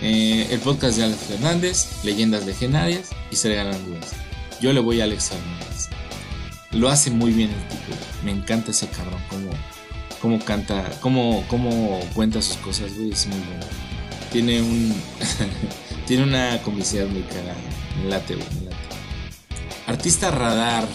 [0.00, 3.80] Eh, el podcast de Alex Fernández, Leyendas Legendarias y Se Regalan.
[4.60, 5.88] Yo le voy a Alex Fernández.
[6.78, 7.92] Lo hace muy bien el tipo.
[8.24, 9.50] Me encanta ese cabrón, cómo,
[10.22, 13.10] cómo canta, cómo, cómo cuenta sus cosas, güey.
[13.10, 13.66] Es muy bueno.
[14.30, 14.94] Tiene un.
[16.06, 17.52] tiene una comicidad muy cara.
[18.00, 18.76] Me late, güey, me late.
[19.88, 20.86] Artista Radar.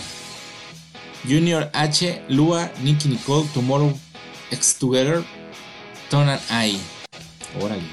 [1.28, 3.94] Junior H, Lua, Nicky Nicole, Tomorrow
[4.52, 5.22] X Together,
[6.10, 6.80] Tonan I.
[7.62, 7.84] Órale.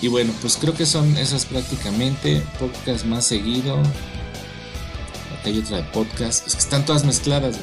[0.00, 2.42] Y bueno, pues creo que son esas prácticamente.
[2.58, 3.80] Podcast más seguido
[5.48, 6.46] hay otra de podcast.
[6.46, 7.56] Es que están todas mezcladas,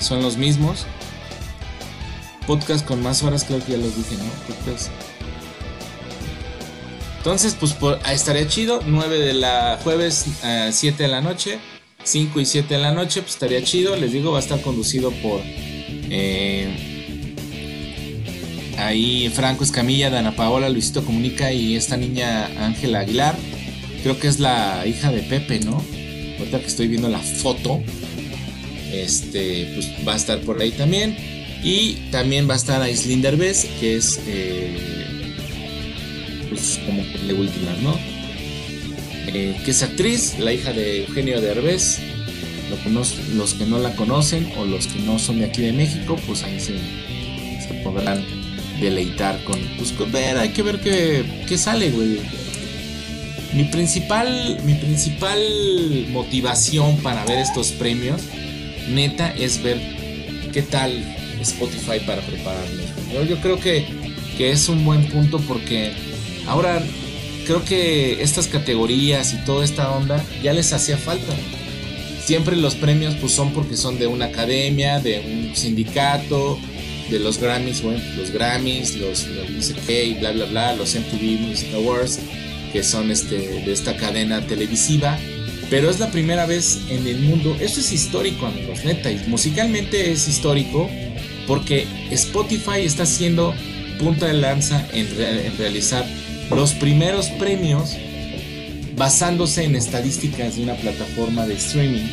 [0.00, 0.86] Son los mismos.
[2.46, 4.54] Podcast con más horas, creo que ya los dije, ¿no?
[4.54, 4.90] Podcast.
[7.18, 8.80] Entonces, pues por, estaría chido.
[8.86, 10.26] 9 de la jueves,
[10.70, 11.58] 7 de la noche.
[12.04, 13.96] 5 y 7 de la noche, pues estaría chido.
[13.96, 15.40] Les digo, va a estar conducido por.
[15.44, 16.94] Eh,
[18.78, 23.36] ahí Franco Escamilla, Dana Paola, Luisito Comunica y esta niña Ángela Aguilar.
[24.06, 25.84] Creo que es la hija de Pepe, ¿no?
[26.38, 27.82] Ahorita que estoy viendo la foto.
[28.92, 31.16] Este, pues va a estar por ahí también.
[31.64, 34.76] Y también va a estar Aislinn Derbez, que es eh,
[36.48, 37.98] pues como de última, ¿no?
[39.26, 41.98] Eh, que es actriz, la hija de Eugenio Derbez.
[43.34, 46.44] los que no la conocen o los que no son de aquí de México, pues
[46.44, 46.74] ahí se,
[47.82, 48.24] podrán
[48.80, 52.45] deleitar con, pues ver, hay que ver qué, qué sale, güey
[53.56, 55.40] mi principal, mi principal
[56.10, 58.20] motivación para ver estos premios,
[58.90, 59.80] neta, es ver
[60.52, 60.92] qué tal
[61.40, 63.28] Spotify para prepararnos.
[63.28, 63.86] Yo, creo que,
[64.36, 65.92] que es un buen punto porque
[66.46, 66.82] ahora
[67.46, 71.34] creo que estas categorías y toda esta onda ya les hacía falta.
[72.22, 76.58] Siempre los premios pues son porque son de una academia, de un sindicato,
[77.08, 79.72] de los Grammys, bueno, los Grammys, los, los
[80.20, 82.20] bla bla bla, los MTV Music Awards
[82.82, 85.18] son este, de esta cadena televisiva.
[85.68, 90.12] Pero es la primera vez en el mundo, esto es histórico amigos, neta, y musicalmente
[90.12, 90.88] es histórico
[91.46, 93.52] porque Spotify está haciendo
[93.98, 95.08] punta de lanza en,
[95.58, 96.06] realizar
[96.50, 97.96] los primeros premios
[98.96, 102.06] basándose en estadísticas de una plataforma de streaming,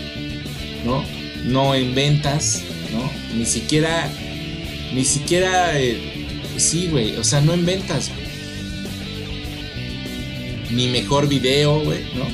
[0.85, 1.03] ¿no?
[1.45, 3.37] No en ventas, ¿no?
[3.37, 4.09] Ni siquiera,
[4.93, 5.97] ni siquiera, eh,
[6.57, 8.09] sí, güey, o sea, no en ventas,
[10.73, 12.25] ni mejor video, güey, ¿no?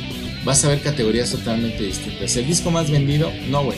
[0.43, 2.35] Vas a ver categorías totalmente distintas.
[2.35, 3.77] El disco más vendido, no, güey.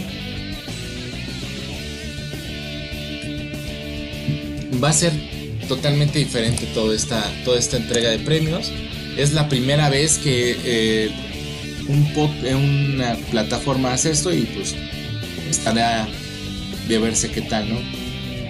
[4.82, 5.12] Va a ser
[5.68, 8.72] totalmente diferente toda esta, toda esta entrega de premios.
[9.18, 11.12] es la primera vez que eh,
[12.14, 14.76] pod, una plataforma hace esto y pues
[15.50, 16.08] estará
[16.88, 17.80] de verse qué tal, ¿no?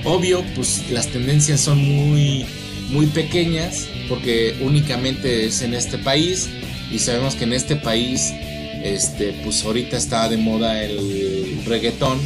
[0.03, 2.45] Obvio, pues las tendencias son muy,
[2.89, 6.49] muy pequeñas porque únicamente es en este país
[6.91, 8.33] y sabemos que en este país,
[8.83, 12.19] este, pues ahorita está de moda el reggaetón,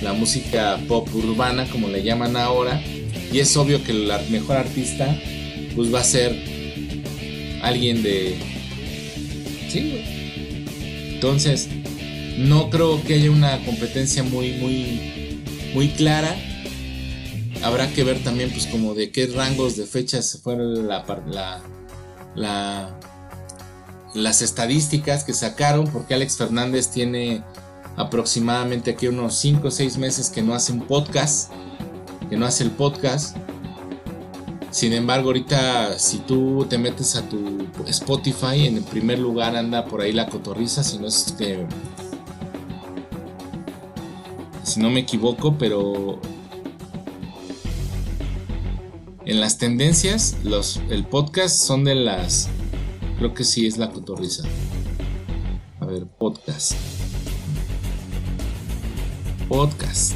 [0.00, 2.80] la música pop urbana como le llaman ahora
[3.32, 5.18] y es obvio que la mejor artista
[5.74, 6.38] pues va a ser
[7.62, 8.36] alguien de...
[9.68, 10.04] Sí,
[11.14, 11.68] Entonces,
[12.38, 15.40] no creo que haya una competencia muy, muy,
[15.74, 16.36] muy clara.
[17.64, 21.02] Habrá que ver también, pues, como de qué rangos de fechas fueron la,
[22.36, 22.98] la,
[24.12, 27.42] las estadísticas que sacaron, porque Alex Fernández tiene
[27.96, 31.50] aproximadamente aquí unos 5 o 6 meses que no hace un podcast,
[32.28, 33.34] que no hace el podcast.
[34.70, 39.86] Sin embargo, ahorita si tú te metes a tu Spotify, en el primer lugar anda
[39.86, 41.66] por ahí la cotorriza, si no es que
[44.64, 46.20] si no me equivoco, pero
[49.26, 52.48] en las tendencias, los, el podcast son de las.
[53.18, 54.44] Creo que sí es la cotorriza.
[55.80, 56.72] A ver, podcast.
[59.48, 60.12] Podcast.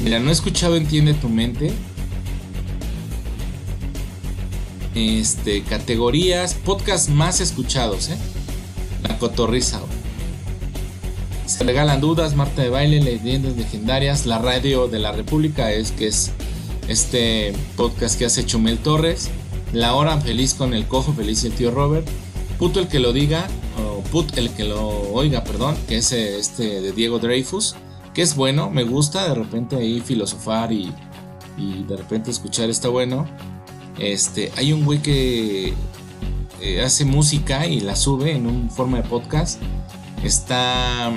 [0.00, 1.72] Mira, no he escuchado Entiende tu mente.
[4.94, 8.16] Este, categorías, podcast más escuchados, ¿eh?
[9.02, 9.80] La cotorriza.
[11.66, 16.30] Regalan dudas, Marta de baile, leyendas legendarias, la radio de la República es que es
[16.88, 19.30] este podcast que hace Chumel Torres,
[19.72, 22.06] La hora feliz con el cojo, feliz el tío Robert,
[22.58, 23.48] Puto el que lo diga,
[23.78, 27.76] o Put el que lo oiga, perdón, que es este de Diego Dreyfus,
[28.12, 30.92] que es bueno, me gusta de repente ahí filosofar y,
[31.56, 33.26] y de repente escuchar está bueno.
[33.98, 35.72] Este, hay un güey que
[36.60, 39.62] eh, hace música y la sube en un forma de podcast.
[40.22, 41.10] Está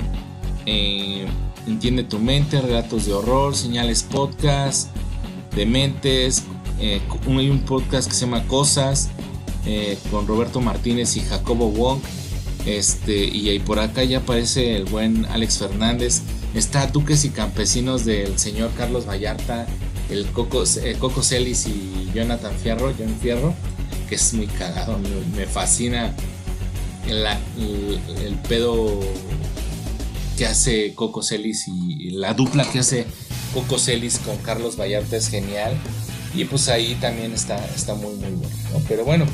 [0.68, 1.26] eh,
[1.66, 4.90] Entiende tu mente, relatos de horror, señales podcast,
[5.56, 6.44] dementes.
[6.80, 9.10] Eh, hay un podcast que se llama Cosas
[10.12, 12.00] con Roberto Martínez y Jacobo Wong.
[12.66, 16.22] Este, y ahí por acá ya aparece el buen Alex Fernández.
[16.54, 19.68] Está Duques y Campesinos del señor Carlos Vallarta
[20.10, 23.54] el Coco, eh, Coco Celis y Jonathan Fierro, John Fierro,
[24.08, 24.98] que es muy cagado,
[25.36, 26.14] me, fascina
[27.08, 29.00] el, pedo
[30.38, 33.06] que hace Coco Celis y, la dupla que hace
[33.54, 35.78] Coco Celis con Carlos Vallarta es genial.
[36.36, 38.86] Y pues ahí también está, está muy muy bueno.
[38.88, 39.26] Pero bueno,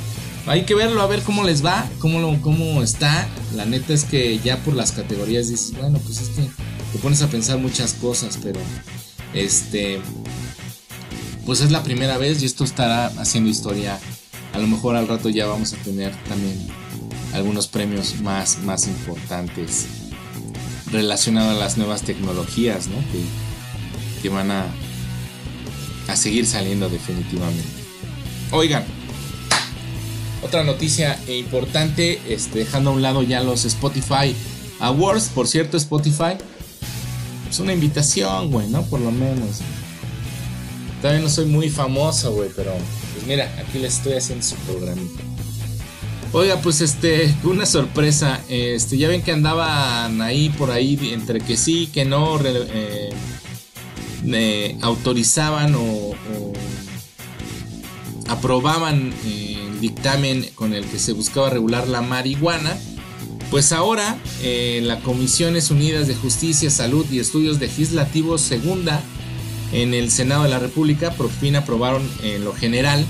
[0.47, 3.27] hay que verlo, a ver cómo les va, cómo, cómo está.
[3.55, 6.43] La neta es que ya por las categorías dices, bueno, pues es que
[6.93, 8.59] te pones a pensar muchas cosas, pero
[9.33, 9.99] este
[11.45, 13.99] pues es la primera vez y esto estará haciendo historia.
[14.53, 16.55] A lo mejor al rato ya vamos a tener también
[17.33, 19.87] algunos premios más, más importantes
[20.93, 22.95] relacionados a las nuevas tecnologías, ¿no?
[23.11, 24.67] Que, que van a,
[26.07, 27.67] a seguir saliendo definitivamente.
[28.51, 28.85] Oigan,
[30.43, 34.35] otra noticia importante, este, dejando a un lado ya los Spotify
[34.79, 36.37] Awards, por cierto, Spotify,
[37.49, 38.83] es una invitación, güey, ¿no?
[38.83, 39.61] Por lo menos.
[41.01, 42.73] Todavía no soy muy famoso, güey, pero
[43.13, 45.32] pues mira, aquí les estoy haciendo su programita.
[46.35, 48.41] Oiga, pues este, una sorpresa.
[48.49, 53.13] Este, ya ven que andaban ahí por ahí entre que sí, que no, eh,
[54.81, 56.13] autorizaban o,
[58.27, 62.75] aprobaban el dictamen con el que se buscaba regular la marihuana.
[63.51, 69.03] Pues ahora eh, la Comisiones Unidas de Justicia, Salud y Estudios Legislativos Segunda
[69.71, 73.05] en el Senado de la República por fin aprobaron en lo general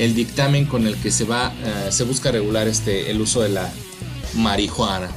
[0.00, 3.50] el dictamen con el que se va eh, se busca regular este el uso de
[3.50, 3.70] la
[4.34, 5.10] marihuana.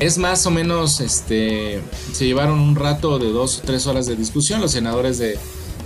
[0.00, 1.80] Es más o menos este
[2.12, 5.38] se llevaron un rato de dos o tres horas de discusión los senadores de,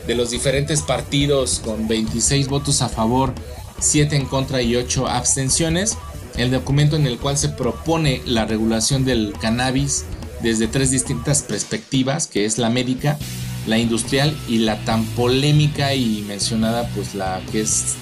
[0.07, 3.35] de los diferentes partidos con 26 votos a favor,
[3.79, 5.98] 7 en contra y 8 abstenciones.
[6.38, 10.04] El documento en el cual se propone la regulación del cannabis
[10.42, 13.19] desde tres distintas perspectivas, que es la médica,
[13.67, 17.96] la industrial y la tan polémica y mencionada pues la que es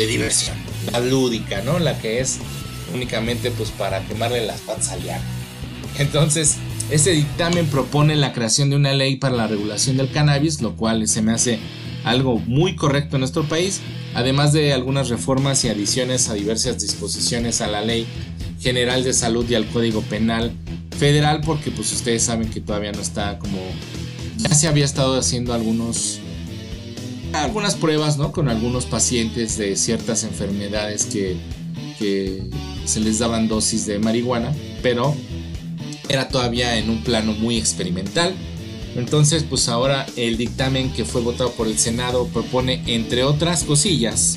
[0.00, 0.56] de diversión,
[0.92, 1.78] la lúdica, ¿no?
[1.78, 2.38] La que es
[2.94, 5.00] únicamente pues para quemarle las patas al
[5.98, 6.56] Entonces,
[6.90, 11.06] este dictamen propone la creación de una ley para la regulación del cannabis, lo cual
[11.06, 11.58] se me hace
[12.04, 13.82] algo muy correcto en nuestro país,
[14.14, 18.06] además de algunas reformas y adiciones a diversas disposiciones a la Ley
[18.58, 20.50] General de Salud y al Código Penal
[20.98, 23.58] Federal, porque pues ustedes saben que todavía no está como
[24.38, 26.20] ya se había estado haciendo algunos
[27.32, 28.32] algunas pruebas, ¿no?
[28.32, 31.36] Con algunos pacientes de ciertas enfermedades que,
[31.98, 32.42] que
[32.84, 34.52] se les daban dosis de marihuana,
[34.82, 35.14] pero
[36.08, 38.34] era todavía en un plano muy experimental.
[38.96, 44.36] Entonces, pues ahora el dictamen que fue votado por el Senado propone, entre otras cosillas,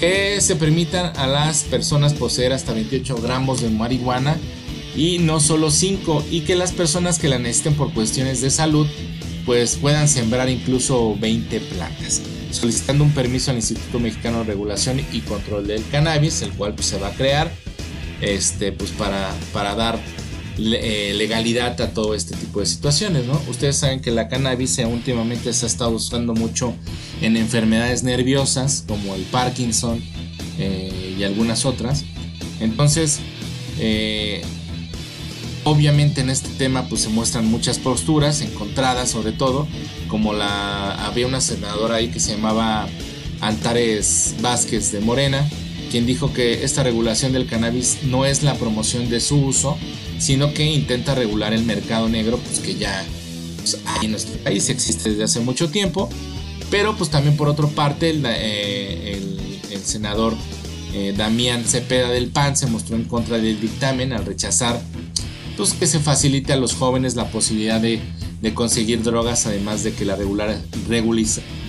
[0.00, 4.36] que se permitan a las personas poseer hasta 28 gramos de marihuana
[4.96, 8.86] y no solo 5, y que las personas que la necesiten por cuestiones de salud,
[9.44, 15.20] pues puedan sembrar incluso 20 plantas, solicitando un permiso al Instituto Mexicano de Regulación y
[15.20, 17.50] Control del Cannabis, el cual pues, se va a crear
[18.20, 19.98] este, pues, para, para dar
[20.58, 23.40] eh, legalidad a todo este tipo de situaciones, ¿no?
[23.48, 26.74] Ustedes saben que la cannabis últimamente se ha estado usando mucho
[27.22, 30.02] en enfermedades nerviosas como el Parkinson
[30.58, 32.04] eh, y algunas otras.
[32.60, 33.20] Entonces,
[33.78, 34.42] eh,
[35.64, 39.66] obviamente en este tema pues se muestran muchas posturas encontradas sobre todo,
[40.08, 42.88] como la había una senadora ahí que se llamaba
[43.40, 45.48] Antares Vázquez de Morena,
[45.90, 49.76] quien dijo que esta regulación del cannabis no es la promoción de su uso,
[50.18, 53.04] sino que intenta regular el mercado negro, pues que ya
[53.56, 56.08] pues, en nuestro país existe desde hace mucho tiempo,
[56.70, 59.20] pero pues también por otra parte el, eh,
[59.84, 60.34] senador
[60.94, 64.80] eh, Damián Cepeda del PAN se mostró en contra del dictamen al rechazar
[65.56, 68.00] pues, que se facilite a los jóvenes la posibilidad de,
[68.54, 70.58] conseguir drogas, además de que la regular,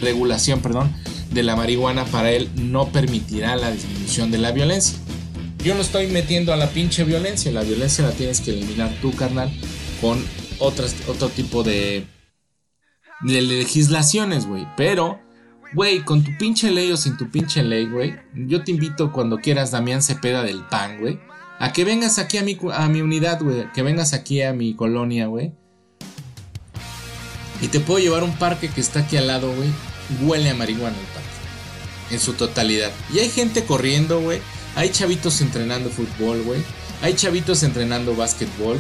[0.02, 0.92] regulación perdón,
[1.32, 4.98] de la marihuana para él no permitirá la disminución de la violencia.
[5.64, 9.12] Yo no estoy metiendo a la pinche violencia, la violencia la tienes que eliminar tú,
[9.14, 9.52] carnal,
[10.02, 10.24] con
[10.60, 12.06] otras, otro tipo de,
[13.22, 14.68] de legislaciones, güey.
[14.76, 15.22] Pero,
[15.74, 19.38] güey, con tu pinche ley o sin tu pinche ley, güey, yo te invito cuando
[19.38, 21.20] quieras, Damián Cepeda del PAN, güey,
[21.64, 24.74] a que vengas aquí a mi, a mi unidad, güey, que vengas aquí a mi
[24.74, 25.54] colonia, güey.
[27.62, 29.70] Y te puedo llevar a un parque que está aquí al lado, güey.
[30.24, 31.30] Huele a marihuana el parque.
[32.12, 32.92] En su totalidad.
[33.14, 34.42] Y hay gente corriendo, güey.
[34.76, 36.60] Hay chavitos entrenando fútbol, güey.
[37.02, 38.78] Hay chavitos entrenando básquetbol.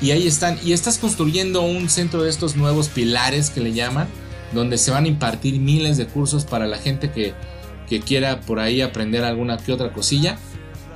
[0.00, 0.58] Y ahí están.
[0.64, 4.08] Y estás construyendo un centro de estos nuevos pilares que le llaman.
[4.54, 7.34] Donde se van a impartir miles de cursos para la gente que,
[7.90, 10.38] que quiera por ahí aprender alguna que otra cosilla.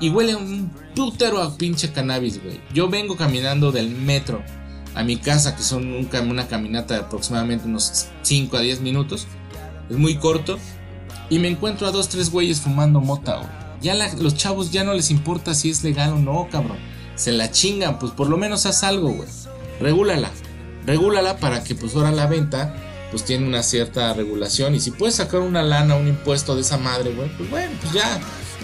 [0.01, 2.61] Y huele un putero a pinche cannabis, güey.
[2.73, 4.43] Yo vengo caminando del metro
[4.95, 9.27] a mi casa, que son una caminata de aproximadamente unos 5 a 10 minutos.
[9.91, 10.59] Es muy corto.
[11.31, 13.49] Y me encuentro a dos, tres güeyes fumando mota, güey.
[13.81, 16.79] Ya los chavos ya no les importa si es legal o no, cabrón.
[17.15, 19.29] Se la chingan, pues por lo menos haz algo, güey.
[19.81, 20.31] Regúlala.
[20.87, 22.75] Regúlala para que pues ahora la venta
[23.11, 24.75] pues tiene una cierta regulación.
[24.75, 27.93] Y si puedes sacar una lana, un impuesto de esa madre, güey, pues bueno, pues
[27.93, 28.21] ya,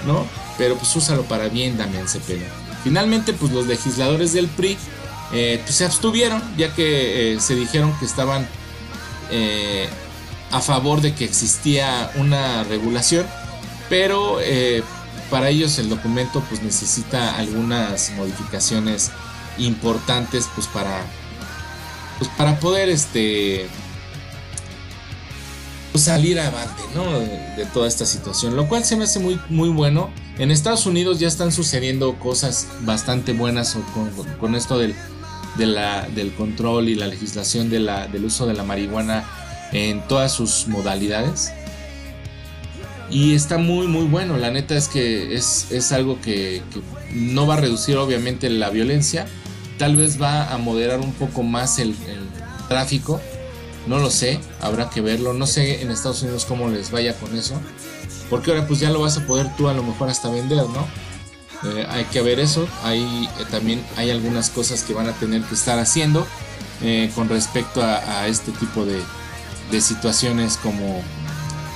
[0.06, 0.24] ¿no?
[0.58, 2.46] Pero pues úsalo para bien, Damián Cepeda.
[2.82, 4.76] Finalmente, pues los legisladores del PRI
[5.32, 8.46] eh, pues, se abstuvieron, ya que eh, se dijeron que estaban
[9.30, 9.88] eh,
[10.52, 13.26] a favor de que existía una regulación.
[13.88, 14.38] Pero
[15.30, 19.10] para ellos el documento pues necesita algunas modificaciones
[19.58, 21.02] importantes pues para
[22.18, 23.68] pues para poder este
[25.94, 27.18] salir avante ¿no?
[27.20, 31.18] de, toda esta situación lo cual se me hace muy muy bueno en Estados Unidos
[31.18, 33.76] ya están sucediendo cosas bastante buenas
[34.40, 34.94] con, esto del,
[36.36, 39.24] control y la legislación de la, del uso de la marihuana
[39.72, 41.52] en todas sus modalidades
[43.10, 44.36] y está muy, muy bueno.
[44.38, 46.62] La neta es que es, algo que,
[47.12, 49.26] no va a reducir obviamente la violencia.
[49.78, 51.94] Tal vez va a moderar un poco más el,
[52.68, 53.20] tráfico.
[53.86, 55.32] No lo sé, habrá que verlo.
[55.34, 57.60] No sé en Estados Unidos cómo les vaya con eso.
[58.34, 60.88] Porque ahora pues ya lo vas a poder tú a lo mejor hasta vender, ¿no?
[61.70, 62.66] Eh, hay que ver eso.
[62.82, 63.00] Hay,
[63.38, 66.26] eh, también hay algunas cosas que van a tener que estar haciendo
[66.82, 69.00] eh, con respecto a, este tipo de,
[69.70, 71.00] de situaciones como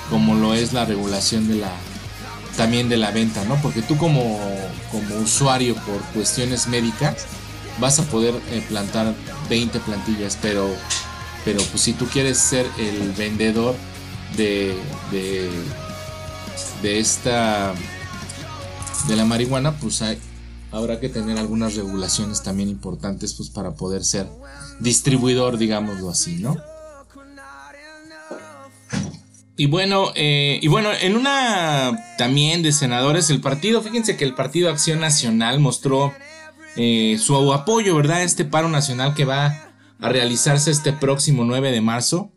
[0.09, 1.71] como lo es la regulación de la
[2.57, 3.55] también de la venta, ¿no?
[3.61, 4.37] Porque tú como,
[4.91, 7.25] como usuario por cuestiones médicas
[7.79, 8.33] vas a poder
[8.67, 9.15] plantar
[9.49, 10.67] 20 plantillas, pero,
[11.45, 13.75] pero pues si tú quieres ser el vendedor
[14.35, 14.75] de,
[15.09, 15.49] de,
[16.81, 17.73] de esta
[19.07, 20.17] de la marihuana, pues hay,
[20.71, 24.27] habrá que tener algunas regulaciones también importantes pues para poder ser
[24.79, 26.57] distribuidor, digámoslo así, ¿no?
[29.55, 34.33] Y bueno, eh, y bueno, en una también de senadores, el partido, fíjense que el
[34.33, 36.13] Partido Acción Nacional mostró
[36.77, 38.23] eh, su apoyo, ¿verdad?
[38.23, 42.31] Este paro nacional que va a realizarse este próximo 9 de marzo.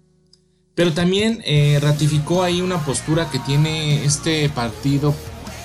[0.75, 5.14] Pero también eh, ratificó ahí una postura que tiene este partido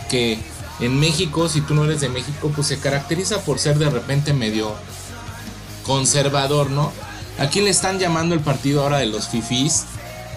[0.09, 0.37] que
[0.79, 4.33] en México, si tú no eres de México, pues se caracteriza por ser de repente
[4.33, 4.73] medio
[5.85, 6.91] conservador, ¿no?
[7.39, 9.85] Aquí le están llamando el partido ahora de los fifís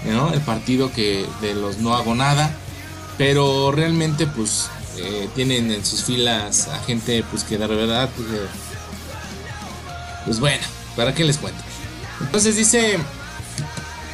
[0.05, 0.33] ¿no?
[0.33, 2.51] El partido que de los no hago nada,
[3.19, 8.29] pero realmente pues eh, tienen en sus filas a gente pues que de verdad pues,
[8.29, 8.47] eh,
[10.25, 10.63] pues bueno,
[10.97, 11.63] ¿para qué les cuento?
[12.21, 12.99] Entonces dice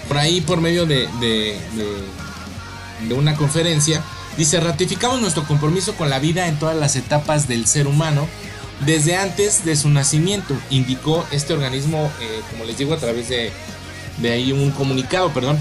[0.09, 4.03] por ahí por medio de, de, una conferencia,
[4.37, 8.27] dice, ratificamos nuestro compromiso con la vida en todas las etapas del ser humano
[8.81, 13.51] desde antes de su nacimiento, indicó este organismo, eh, como les digo, a través de,
[14.19, 15.59] de ahí un comunicado, perdón.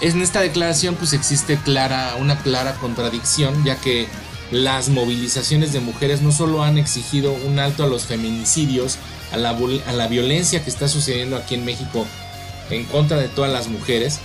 [0.00, 4.08] En esta declaración pues existe clara, una clara contradicción, ya que
[4.50, 8.96] las movilizaciones de mujeres no solo han exigido un alto a los feminicidios,
[9.32, 12.06] a la, a la violencia que está sucediendo aquí en México
[12.70, 14.20] en contra de todas las mujeres,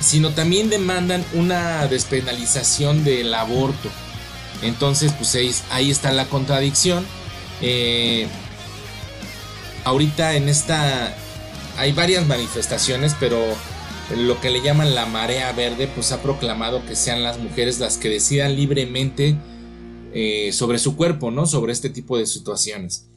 [0.00, 3.88] sino también demandan una despenalización del aborto.
[4.62, 5.34] Entonces, pues
[5.70, 7.04] ahí, está la contradicción.
[7.60, 8.26] Eh,
[9.84, 11.16] ahorita en esta
[11.78, 13.38] hay varias manifestaciones, pero
[14.16, 17.96] lo que le llaman la marea verde, pues ha proclamado que sean las mujeres las
[17.96, 19.36] que decidan libremente
[20.12, 21.46] eh, sobre su cuerpo, ¿no?
[21.46, 23.08] Sobre este tipo de situaciones.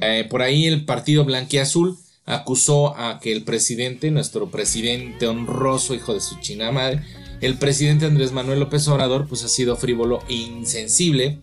[0.00, 6.14] Eh, por ahí el partido blanquiazul acusó a que el presidente, nuestro presidente honroso, hijo
[6.14, 7.02] de su china madre,
[7.40, 11.40] el presidente Andrés Manuel López Obrador, pues ha sido frívolo e insensible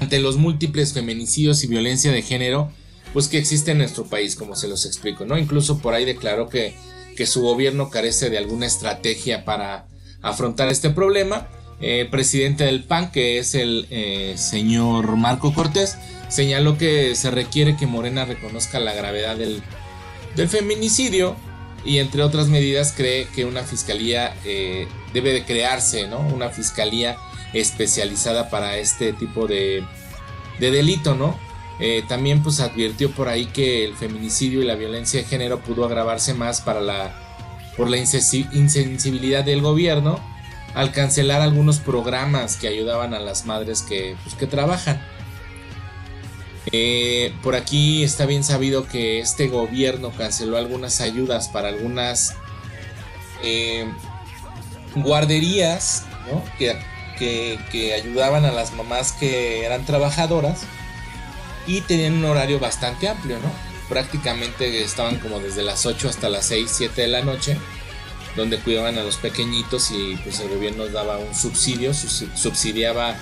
[0.00, 2.70] ante los múltiples feminicidios y violencia de género,
[3.12, 5.36] pues que existe en nuestro país, como se los explico, ¿no?
[5.36, 6.74] Incluso por ahí declaró que,
[7.16, 9.88] que su gobierno carece de alguna estrategia para
[10.22, 11.48] afrontar este problema.
[11.80, 15.96] El presidente del PAN, que es el eh, señor Marco Cortés,
[16.28, 19.62] señaló que se requiere que Morena reconozca la gravedad del,
[20.48, 21.36] feminicidio
[21.84, 26.20] y entre otras medidas cree que una fiscalía eh, debe de crearse, ¿no?
[26.20, 27.16] Una fiscalía
[27.52, 29.82] especializada para este tipo de,
[30.58, 31.38] de delito, ¿no?
[31.78, 35.84] Eh, también pues advirtió por ahí que el feminicidio y la violencia de género pudo
[35.84, 37.14] agravarse más para la,
[37.76, 40.20] por la insensibilidad del gobierno
[40.74, 45.00] al cancelar algunos programas que ayudaban a las madres que, pues, que trabajan.
[46.72, 52.36] Eh, por aquí está bien sabido que este gobierno canceló algunas ayudas para algunas
[53.42, 53.90] eh,
[54.94, 56.04] guarderías
[56.58, 56.78] que,
[57.18, 60.62] que, ayudaban a las mamás que eran trabajadoras
[61.66, 63.50] y tenían un horario bastante amplio, ¿no?
[63.88, 67.56] Prácticamente estaban como desde las 8 hasta las 6, 7 de la noche,
[68.36, 73.16] donde cuidaban a los pequeñitos y pues el gobierno daba un subsidio, subsidiaba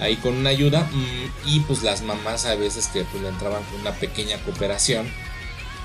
[0.00, 3.62] ahí con una ayuda mm, y pues las mamás a veces que pues le entraban
[3.64, 5.06] con una pequeña cooperación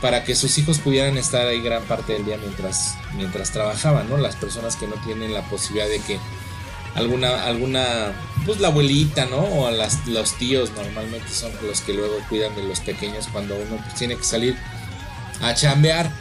[0.02, 4.18] para que sus hijos pudieran estar ahí gran parte del día mientras, mientras trabajaban, ¿no?
[4.18, 6.20] Las personas que no tienen la posibilidad de que
[6.96, 8.14] alguna, alguna,
[8.46, 9.40] pues la abuelita, ¿no?
[9.40, 13.78] O las, los tíos normalmente son los que luego cuidan de los pequeños cuando uno
[13.84, 14.58] pues, tiene que salir
[15.42, 16.12] a chambear,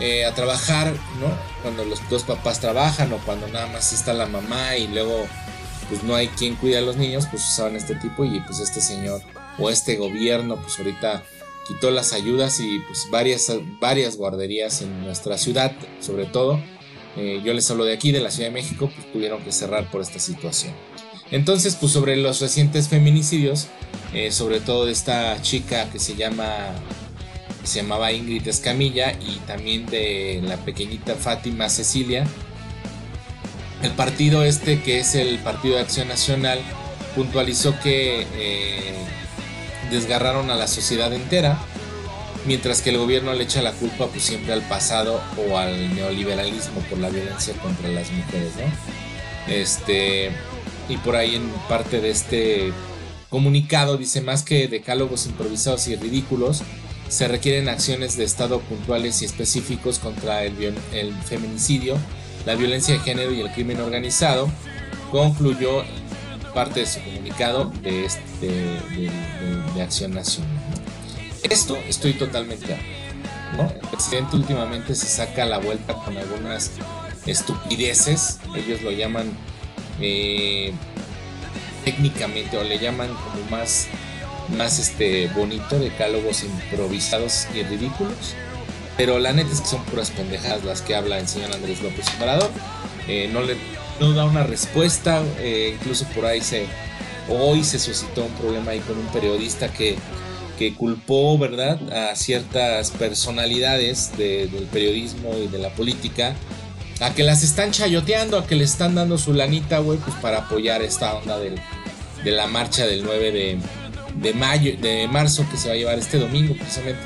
[0.00, 1.28] eh, a trabajar, ¿no?
[1.62, 5.26] Cuando los dos papás trabajan o cuando nada más está la mamá y luego
[5.88, 8.80] pues no hay quien cuide a los niños, pues usaban este tipo y pues este
[8.80, 9.22] señor
[9.58, 11.24] o este gobierno pues ahorita
[11.66, 16.60] quitó las ayudas y pues varias, varias guarderías en nuestra ciudad, sobre todo.
[17.16, 19.90] Eh, yo les hablo de aquí, de la Ciudad de México, pues tuvieron que cerrar
[19.90, 20.72] por esta situación.
[21.30, 23.66] Entonces, pues sobre los recientes feminicidios,
[24.14, 26.70] eh, sobre todo de esta chica que se llama
[27.68, 32.24] se llamaba Ingrid Escamilla y también de la pequeñita Fátima Cecilia,
[33.82, 36.58] el partido este, que es el Partido de Acción Nacional,
[37.14, 38.94] puntualizó que eh,
[39.90, 41.58] desgarraron a la sociedad entera,
[42.46, 46.80] mientras que el gobierno le echa la culpa pues siempre al pasado o al neoliberalismo
[46.88, 49.52] por la violencia contra las mujeres, ¿no?
[49.52, 50.30] Este,
[50.88, 52.72] y por ahí en parte de este
[53.30, 56.62] comunicado dice más que decálogos improvisados y ridículos,
[57.08, 61.98] se requieren acciones de Estado puntuales y específicos contra el, el feminicidio
[62.48, 64.48] la violencia de género y el crimen organizado,
[65.10, 65.84] concluyó
[66.54, 70.50] parte de su comunicado de, este, de, Acción Nacional.
[71.42, 72.76] Esto estoy totalmente
[73.56, 73.70] ¿no?
[73.70, 76.72] El presidente últimamente se saca la vuelta con algunas
[77.26, 79.30] estupideces, ellos lo llaman
[80.00, 80.72] eh,
[81.84, 83.88] técnicamente o le llaman como más,
[84.56, 88.34] más este, bonito, decálogos improvisados y ridículos
[88.98, 92.04] pero la neta es que son puras pendejadas las que habla el señor Andrés López
[92.18, 92.50] Obrador.
[93.06, 93.56] Eh, no le
[94.00, 95.22] no da una respuesta.
[95.38, 96.66] Eh, incluso por ahí se.
[97.28, 99.96] Hoy se suscitó un problema ahí con un periodista que,
[100.58, 106.34] que culpó, ¿verdad?, a ciertas personalidades del periodismo y de la política
[107.00, 110.38] a que las están chayoteando, a que le están dando su lanita, güey, pues para
[110.38, 111.60] apoyar esta onda del,
[112.24, 113.58] de la marcha del 9 de,
[114.20, 117.00] de mayo, de marzo que se va a llevar este domingo, precisamente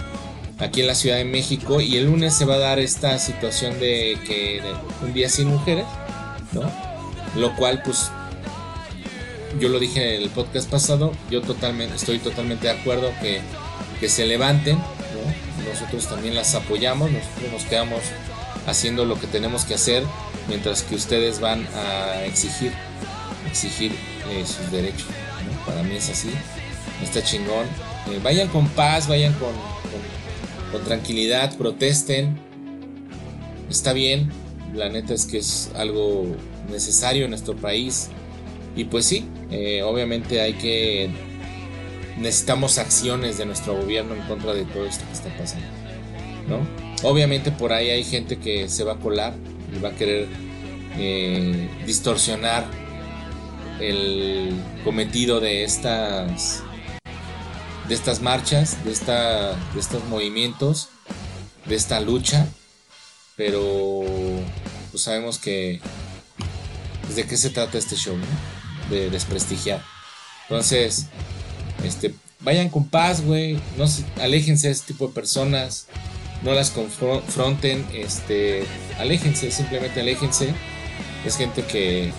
[0.59, 3.79] aquí en la Ciudad de México y el lunes se va a dar esta situación
[3.81, 4.63] de que
[5.03, 5.85] un día sin mujeres,
[6.53, 6.63] ¿no?
[7.37, 8.11] Lo cual pues
[9.59, 13.41] yo lo dije en el podcast pasado, yo totalmente estoy totalmente de acuerdo que,
[14.01, 15.69] que se levanten, ¿no?
[15.69, 18.01] Nosotros también las apoyamos, nosotros nos quedamos
[18.67, 20.05] haciendo lo que tenemos que hacer
[20.49, 22.73] mientras que ustedes van a exigir
[23.47, 23.93] exigir
[24.31, 25.09] eh, sus derechos.
[25.67, 26.31] Para mí es así,
[27.05, 27.67] está chingón.
[28.11, 29.53] Eh, vayan con paz, vayan con,
[30.71, 32.37] con, tranquilidad, protesten.
[33.71, 34.31] Está bien,
[34.75, 36.27] la neta es que es algo
[36.71, 38.09] necesario en nuestro país.
[38.77, 41.11] Y pues sí, eh, obviamente hay que...
[42.19, 45.67] Necesitamos acciones de nuestro gobierno en contra de todo esto que está pasando.
[46.49, 47.09] ¿no?
[47.09, 49.35] Obviamente por ahí hay gente que se va a colar
[49.75, 50.29] y va a querer
[51.87, 52.67] distorsionar
[53.81, 54.51] el
[54.85, 56.63] cometido de estas
[57.89, 60.89] de estas marchas, de, esta, de estos movimientos,
[61.67, 62.47] de esta lucha,
[63.37, 64.03] pero
[64.91, 65.81] pues sabemos que
[67.03, 68.17] pues, de qué se trata este show,
[68.91, 69.83] de desprestigiar.
[70.49, 71.07] Entonces,
[71.85, 73.87] este, vayan con paz, güey, no
[74.21, 75.87] aléjense de este tipo de personas,
[76.43, 78.67] no las confronten, este,
[78.99, 80.55] aléjense, simplemente aléjense.
[81.25, 82.13] Es gente que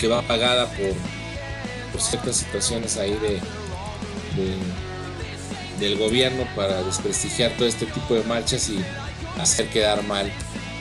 [0.00, 0.94] que va pagada por,
[1.92, 3.38] por ciertas situaciones ahí de,
[5.78, 8.78] del gobierno para desprestigiar todo este tipo de marchas y
[9.40, 10.30] hacer quedar mal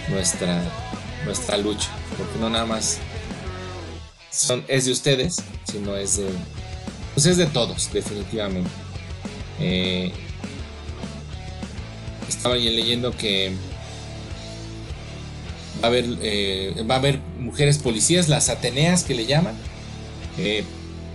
[0.10, 0.62] nuestra,
[1.26, 2.98] nuestra lucha, porque no nada más
[4.32, 6.30] son, es de ustedes, sino es de,
[7.14, 8.70] pues es de todos, definitivamente.
[9.60, 10.12] Eh,
[12.28, 13.52] estaba leyendo que
[15.82, 19.56] va a haber, eh, va a haber mujeres policías, las Ateneas que le llaman.
[20.38, 20.64] Eh,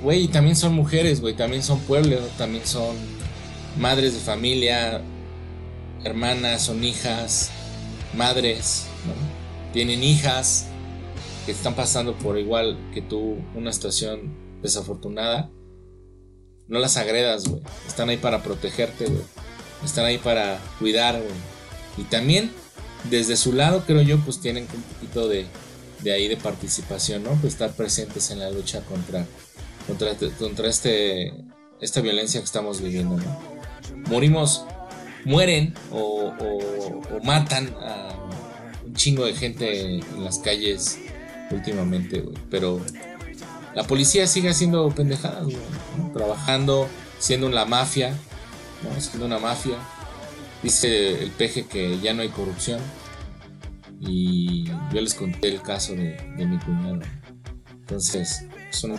[0.04, 2.94] güey, también son mujeres, güey, también son pueblos, también son
[3.78, 5.02] madres de familia,
[6.04, 7.50] hermanas, son hijas,
[8.14, 8.86] madres,
[9.72, 10.66] tienen hijas
[11.46, 15.50] que están pasando por igual que tú una situación desafortunada.
[16.68, 17.62] No las agredas, güey.
[17.86, 19.22] Están ahí para protegerte, güey.
[19.84, 21.34] Están ahí para cuidar, güey.
[21.98, 22.50] Y también
[23.10, 25.46] desde su lado, creo yo, pues tienen un poquito de,
[26.02, 27.30] de ahí de participación, ¿no?
[27.40, 29.26] Pues estar presentes en la lucha contra,
[29.86, 31.32] contra, contra este,
[31.80, 33.54] esta violencia que estamos viviendo, ¿no?
[34.08, 34.64] Morimos,
[35.24, 36.32] mueren o,
[37.22, 38.08] matan a
[38.84, 40.98] un chingo de gente en las calles
[41.50, 42.36] últimamente, güey.
[42.50, 42.80] Pero
[43.74, 45.56] la policía sigue haciendo pendejadas, güey,
[46.12, 48.16] Trabajando, siendo la mafia,
[48.82, 49.00] ¿no?
[49.00, 49.76] Siendo una mafia
[50.64, 52.80] Dice el peje que ya no hay corrupción.
[54.00, 57.00] Y yo les conté el caso de, mi cuñado.
[57.70, 58.96] Entonces, es una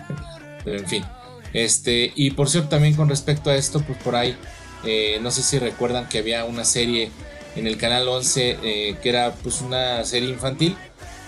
[0.66, 1.06] Pero en fin.
[1.54, 4.36] Este, y por cierto, también con respecto a esto, pues por ahí,
[4.84, 7.12] eh, no sé si recuerdan que había una serie
[7.56, 10.76] en el canal 11 eh, que era pues una serie infantil.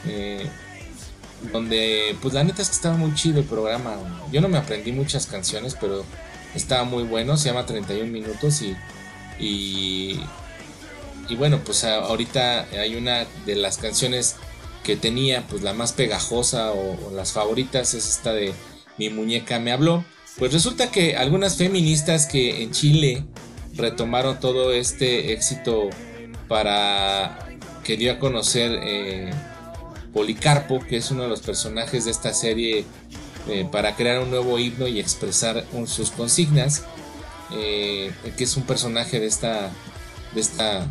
[0.06, 0.46] Eh,
[1.54, 3.96] donde, pues la neta es que estaba muy chido el programa.
[4.32, 6.04] Yo no me aprendí muchas canciones, pero
[6.56, 7.38] estaba muy bueno.
[7.38, 8.76] Se llama 31 minutos y
[9.40, 10.20] y,
[11.30, 14.36] y bueno, pues ahorita hay una de las canciones
[14.84, 18.54] que tenía, pues la más pegajosa o, las favoritas es esta de
[18.98, 20.04] Mi muñeca me habló.
[20.38, 23.26] Pues resulta que algunas feministas que en Chile
[23.76, 25.90] retomaron todo este éxito
[26.48, 27.40] para
[27.84, 29.32] que dio a conocer eh,
[30.14, 32.86] Policarpo, que es uno de los personajes de esta serie,
[33.50, 36.84] eh, para crear un nuevo himno y expresar sus consignas.
[37.54, 39.72] Eh, que es un personaje de esta,
[40.34, 40.86] de esta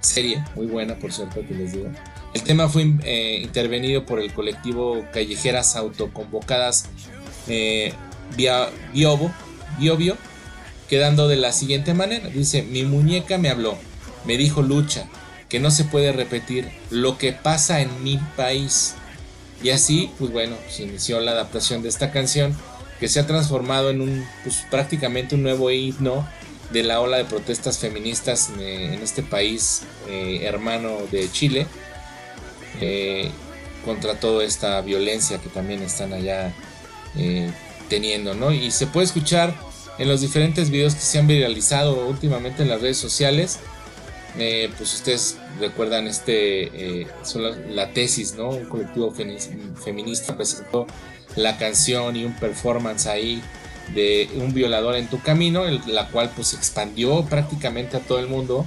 [0.00, 1.90] serie, muy buena por cierto que les digo.
[2.34, 6.86] El tema fue eh, intervenido por el colectivo Callejeras Autoconvocadas
[7.46, 7.92] eh,
[8.36, 9.32] Biobio,
[9.78, 10.16] Biobio,
[10.88, 12.28] quedando de la siguiente manera.
[12.28, 13.76] Dice, mi muñeca me habló,
[14.24, 15.06] me dijo lucha,
[15.50, 18.94] que no se puede repetir lo que pasa en mi país.
[19.62, 22.56] Y así, pues bueno, se inició la adaptación de esta canción
[22.98, 26.26] que se ha transformado en un pues, prácticamente un nuevo himno
[26.72, 31.66] de la ola de protestas feministas en, este país eh, hermano de Chile
[32.82, 33.30] eh,
[33.84, 36.52] contra toda esta violencia que también están allá
[37.16, 37.50] eh,
[37.88, 38.52] teniendo, ¿no?
[38.52, 39.54] Y se puede escuchar
[39.98, 43.58] en los diferentes videos que se han viralizado últimamente en las redes sociales.
[44.34, 47.06] pues ustedes recuerdan este,
[47.70, 48.50] la, tesis, ¿no?
[48.50, 50.86] Un colectivo feminista presentó
[51.36, 53.42] la canción y un performance ahí
[53.94, 58.66] de un violador en tu camino, la cual pues expandió prácticamente a todo el mundo,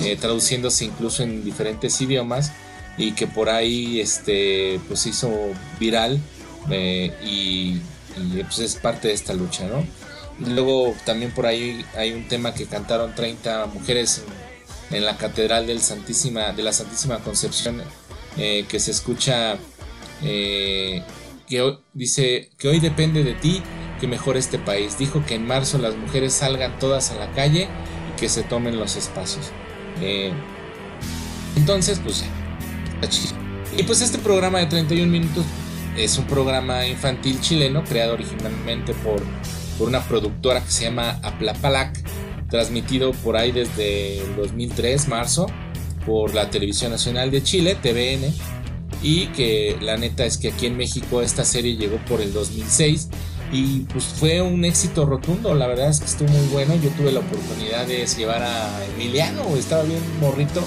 [0.00, 2.52] eh, traduciéndose incluso en diferentes idiomas
[2.98, 5.30] y que por ahí este pues hizo
[5.78, 6.20] viral
[6.70, 7.80] eh, y,
[8.42, 9.84] pues es parte de esta lucha, ¿no?
[10.54, 14.24] Luego también por ahí hay un tema que cantaron 30 mujeres
[14.90, 17.82] en, la Catedral de la Santísima Concepción,
[18.38, 19.58] eh, que se escucha
[20.22, 21.02] eh,
[21.46, 23.62] que dice que hoy depende de ti
[24.00, 24.98] que mejore este país.
[24.98, 27.68] Dijo que en marzo las mujeres salgan todas a la calle
[28.12, 29.50] y que se tomen los espacios.
[31.56, 32.24] Entonces, pues,
[33.76, 35.44] y pues este programa de 31 minutos
[35.96, 39.22] es un programa infantil chileno creado originalmente por,
[39.78, 41.98] por una productora que se llama Aplapalac,
[42.48, 45.46] transmitido por ahí desde el 2003, marzo,
[46.04, 48.32] por la Televisión Nacional de Chile, TVN,
[49.02, 53.08] y que la neta es que aquí en México esta serie llegó por el 2006
[53.52, 57.12] y pues fue un éxito rotundo, la verdad es que estuvo muy bueno, yo tuve
[57.12, 60.64] la oportunidad de llevar a Emiliano, estaba bien morrito,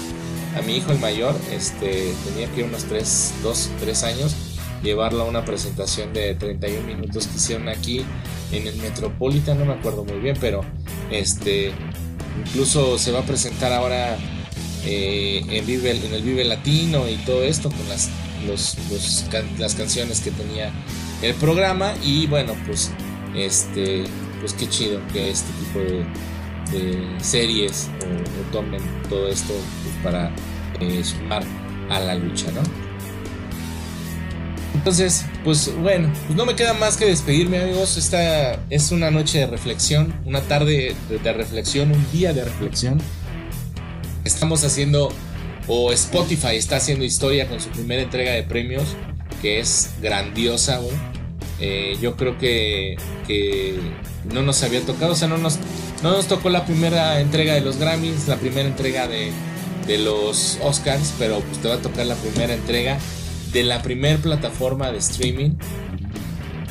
[0.56, 4.34] a mi hijo el mayor, este, tenía que ir unos 3, 2, 3 años,
[4.82, 8.04] llevarlo a una presentación de 31 minutos que hicieron aquí
[8.52, 10.62] en el Metropolitan, no me acuerdo muy bien, pero
[11.10, 11.72] este,
[12.44, 14.16] incluso se va a presentar ahora
[14.84, 18.08] eh, en, en el Vive Latino y todo esto con las,
[19.58, 20.72] las canciones que tenía
[21.22, 22.90] el programa y bueno pues
[23.34, 24.04] este
[24.40, 26.06] pues qué chido que este tipo de,
[27.20, 29.52] series o, tomen todo esto
[29.82, 30.30] pues, para
[30.80, 31.42] eh, sumar
[31.88, 32.62] a la lucha no
[34.74, 37.96] entonces pues bueno pues no me queda más que despedirme amigos.
[37.96, 42.98] Esta es una noche de reflexión una tarde de reflexión un día de reflexión.
[44.24, 45.10] Estamos haciendo,
[45.66, 48.84] o Spotify está haciendo historia con su primera entrega de premios,
[49.40, 50.80] que es grandiosa
[51.58, 52.96] eh, yo creo que,
[54.32, 55.58] no nos había tocado, o sea, no nos,
[56.02, 59.32] no nos tocó la primera entrega de los Grammys, la primera entrega de,
[59.86, 62.98] de los Oscars, pero pues te va a tocar la primera entrega
[63.52, 65.50] de la primera plataforma de streaming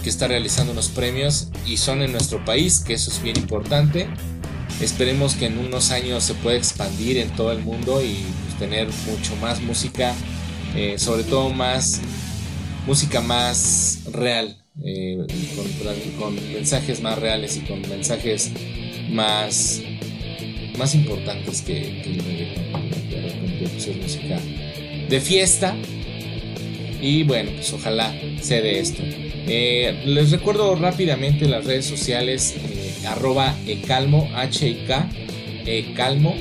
[0.01, 4.07] que está realizando unos premios y son en nuestro país, que eso es bien importante.
[4.81, 8.87] Esperemos que en unos años se pueda expandir en todo el mundo y pues, tener
[8.87, 10.13] mucho más música,
[10.75, 11.99] eh, sobre todo más
[12.87, 15.17] música más real, eh,
[16.17, 18.51] con, mensajes más reales y con mensajes
[19.11, 19.81] más,
[20.77, 24.39] más importantes que, que de repente pues, es música
[25.09, 25.75] de fiesta.
[27.01, 29.03] Y bueno, pues ojalá se dé esto.
[29.47, 32.55] Eh, les recuerdo rápidamente las redes sociales
[33.07, 35.09] arroba ecalmo, H-I-K,
[35.65, 36.35] ecalmo.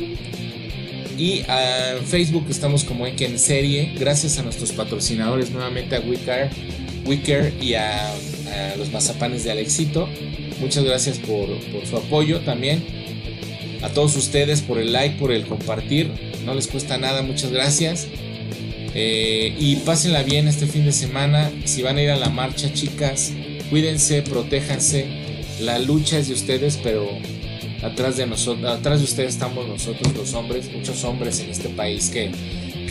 [1.17, 6.51] Y ah, en Facebook estamos como en Serie, gracias a nuestros patrocinadores, nuevamente a Wicker,
[7.07, 8.15] Wicker y a,
[8.77, 10.09] los mazapanes de Alexito.
[10.61, 11.49] Muchas gracias por,
[11.89, 12.85] su apoyo también.
[13.83, 16.11] A todos ustedes por el like, por el compartir.
[16.45, 18.07] No les cuesta nada, muchas gracias.
[18.95, 21.51] Eh, y pásenla bien este fin de semana.
[21.65, 23.33] Si van a ir a la marcha, chicas,
[23.71, 25.29] cuídense, protéjanse
[25.61, 27.09] la lucha es de ustedes, pero
[27.83, 32.11] atrás de nosotros, atrás de ustedes estamos nosotros los hombres, muchos hombres en este país
[32.11, 32.31] que,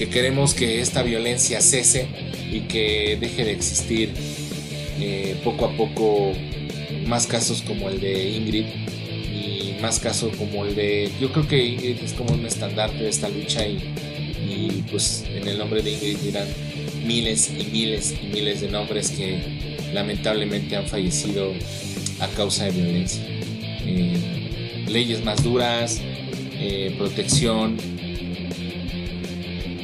[0.09, 2.07] queremos que esta violencia cese
[2.51, 4.13] y que deje de existir
[4.99, 6.34] eh, poco a poco
[7.07, 11.65] más casos como el de Ingrid y más casos como el de yo creo que
[11.65, 16.17] Ingrid es como un estandarte de esta lucha y, pues en el nombre de Ingrid
[16.17, 16.47] dirán
[17.05, 19.39] miles y miles y miles de nombres que
[19.93, 21.53] lamentablemente han fallecido
[22.19, 23.23] a causa de violencia.
[23.85, 26.01] Eh, leyes más duras,
[26.59, 27.77] eh, protección,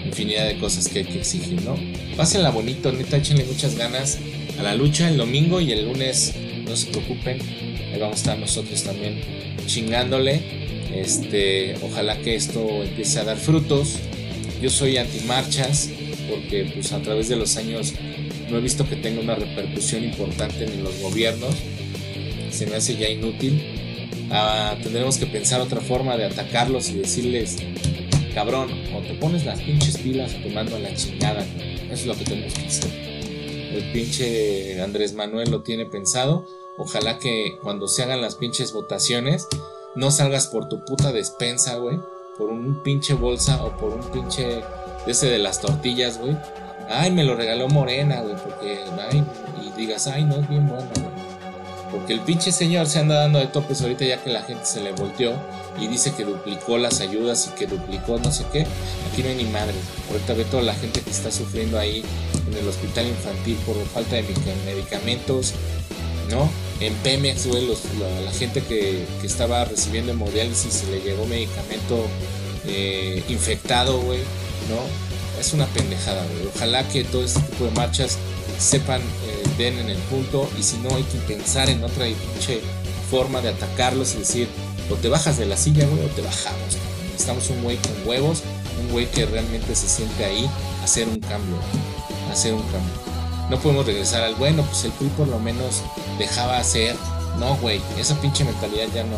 [0.06, 1.76] infinidad de cosas que hay que exigir, ¿no?
[2.16, 4.20] Pásenla bonito, neta, échenle muchas ganas
[4.60, 6.36] a la lucha el domingo y el lunes,
[6.66, 7.40] no se preocupen,
[7.92, 9.20] ahí vamos a estar nosotros también
[9.66, 10.42] chingándole.
[10.94, 14.00] Este, ojalá que esto empiece a dar frutos.
[14.62, 15.90] Yo soy antimarchas
[16.30, 17.94] porque pues a través de los años
[18.50, 21.56] no he visto que tenga una repercusión importante en los gobiernos
[22.54, 23.62] se me hace ya inútil.
[24.30, 27.58] Ah, tendremos que pensar otra forma de atacarlos y decirles,
[28.34, 31.46] cabrón, o te pones las pinches pilas o te mando a la chingada.
[31.86, 33.03] Eso es lo que tenemos que hacer.
[33.74, 36.46] El pinche Andrés Manuel lo tiene pensado.
[36.78, 39.48] Ojalá que cuando se hagan las pinches votaciones,
[39.96, 41.98] no salgas por tu puta despensa, güey.
[42.38, 44.62] Por un pinche bolsa o por un pinche
[45.08, 46.38] ese de las tortillas, güey.
[46.88, 49.24] Ay, me lo regaló Morena, güey, porque, ay,
[49.64, 51.24] y digas, ay, no es bien bueno, güey.
[51.92, 54.82] Porque el pinche señor se anda dando de topes ahorita ya que la gente se
[54.82, 55.34] le volteó
[55.80, 58.66] y dice que duplicó las ayudas y que duplicó no sé qué.
[59.12, 59.76] Aquí no hay ni madre.
[60.12, 62.04] Ahorita ve toda la gente que está sufriendo ahí
[62.48, 64.26] en el hospital infantil por falta de
[64.66, 65.54] medicamentos,
[66.30, 66.50] ¿no?
[66.80, 67.68] En Pemex, güey,
[68.26, 72.06] la, gente que, estaba recibiendo hemodiálisis se le llegó medicamento
[72.66, 74.20] eh, infectado, güey,
[74.70, 75.40] ¿no?
[75.40, 76.48] Es una pendejada, güey.
[76.54, 78.18] Ojalá que todo este tipo de marchas
[78.60, 82.62] sepan, eh, den en el punto y si no hay que pensar en otra pinche
[83.10, 84.48] forma de atacarlos y decir,
[84.90, 86.78] o te bajas de la silla, güey, o te bajamos.
[87.12, 88.42] Necesitamos un güey con huevos,
[88.82, 90.50] un güey que realmente se siente ahí
[90.84, 91.58] hacer un cambio,
[92.32, 92.94] hacer un cambio.
[93.50, 95.82] No podemos regresar al bueno, pues el PRI por lo menos
[96.18, 96.96] dejaba hacer.
[97.40, 99.18] No, güey, esa pinche mentalidad ya no.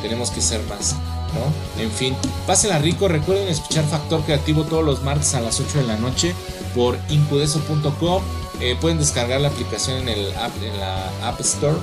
[0.00, 0.94] Tenemos que ser más.
[1.34, 1.82] ¿no?
[1.82, 2.14] En fin,
[2.46, 6.34] pásenla rico, recuerden escuchar Factor Creativo todos los martes a las 8 de la noche
[6.74, 8.22] por incudeso.com.
[8.60, 11.76] Eh, pueden descargar la aplicación en, el app, en la App Store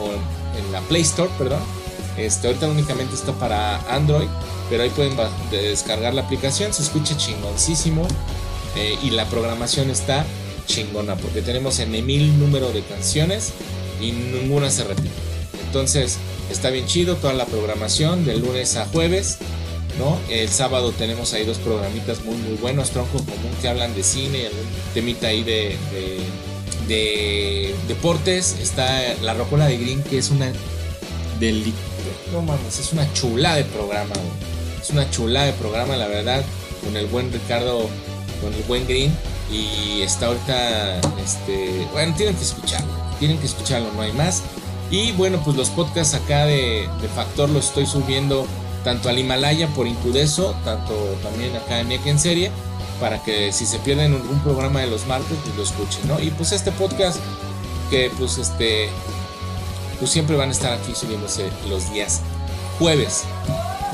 [0.00, 0.12] o
[0.58, 1.60] en la Play Store, perdón.
[2.16, 4.28] Este, ahorita únicamente está para Android,
[4.70, 5.16] pero ahí pueden
[5.50, 8.06] descargar la aplicación, se escucha chingoncísimo
[8.76, 10.24] eh, y la programación está
[10.66, 13.52] chingona porque tenemos en mil número de canciones
[14.00, 15.10] y ninguna se repite.
[15.66, 16.18] Entonces,
[16.50, 19.38] Está bien chido toda la programación de lunes a jueves.
[19.98, 20.18] ¿no?
[20.30, 24.46] El sábado tenemos ahí dos programitas muy muy buenos, Tronco Común, que hablan de cine,
[24.46, 24.64] algún
[24.94, 25.76] temita ahí de,
[26.86, 28.56] de, deportes.
[28.60, 30.52] Está La Rocola de Green, que es una
[31.40, 31.72] del
[32.32, 34.14] no mames, es una chula de programa,
[34.80, 36.44] es una chula de programa, la verdad,
[36.84, 37.88] con el buen Ricardo,
[38.36, 39.16] con el buen Green.
[39.50, 44.42] Y está ahorita, este, bueno, tienen que escucharlo, tienen que escucharlo, no hay más.
[44.90, 48.46] Y bueno, pues los podcasts acá de, Factor los estoy subiendo
[48.84, 52.50] tanto al Himalaya por Incudeso, tanto también acá en Eke en serie,
[53.00, 56.20] para que si se pierden algún programa de los martes, pues lo escuchen, ¿no?
[56.20, 57.18] Y pues este podcast
[57.90, 58.88] que pues este
[59.98, 62.20] pues siempre van a estar aquí subiéndose los días
[62.78, 63.24] jueves.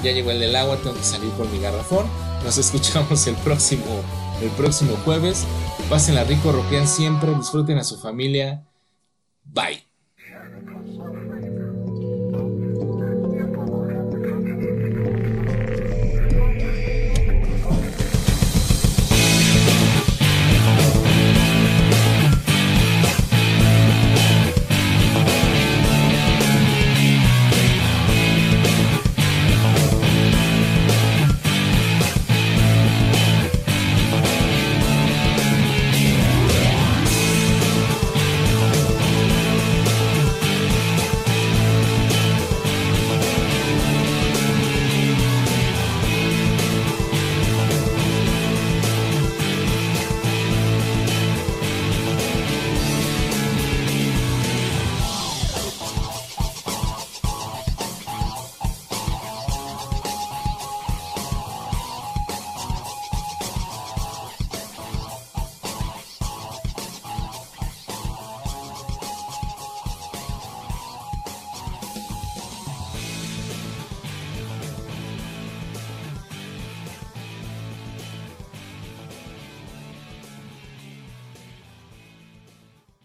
[0.02, 2.06] Ya llegó el del agua, tengo que salir por mi garrafón.
[2.44, 4.02] Nos escuchamos el próximo
[4.42, 5.46] el próximo jueves.
[5.88, 8.64] Pásenla rico, roquean siempre, disfruten a su familia.
[9.44, 9.91] Bye.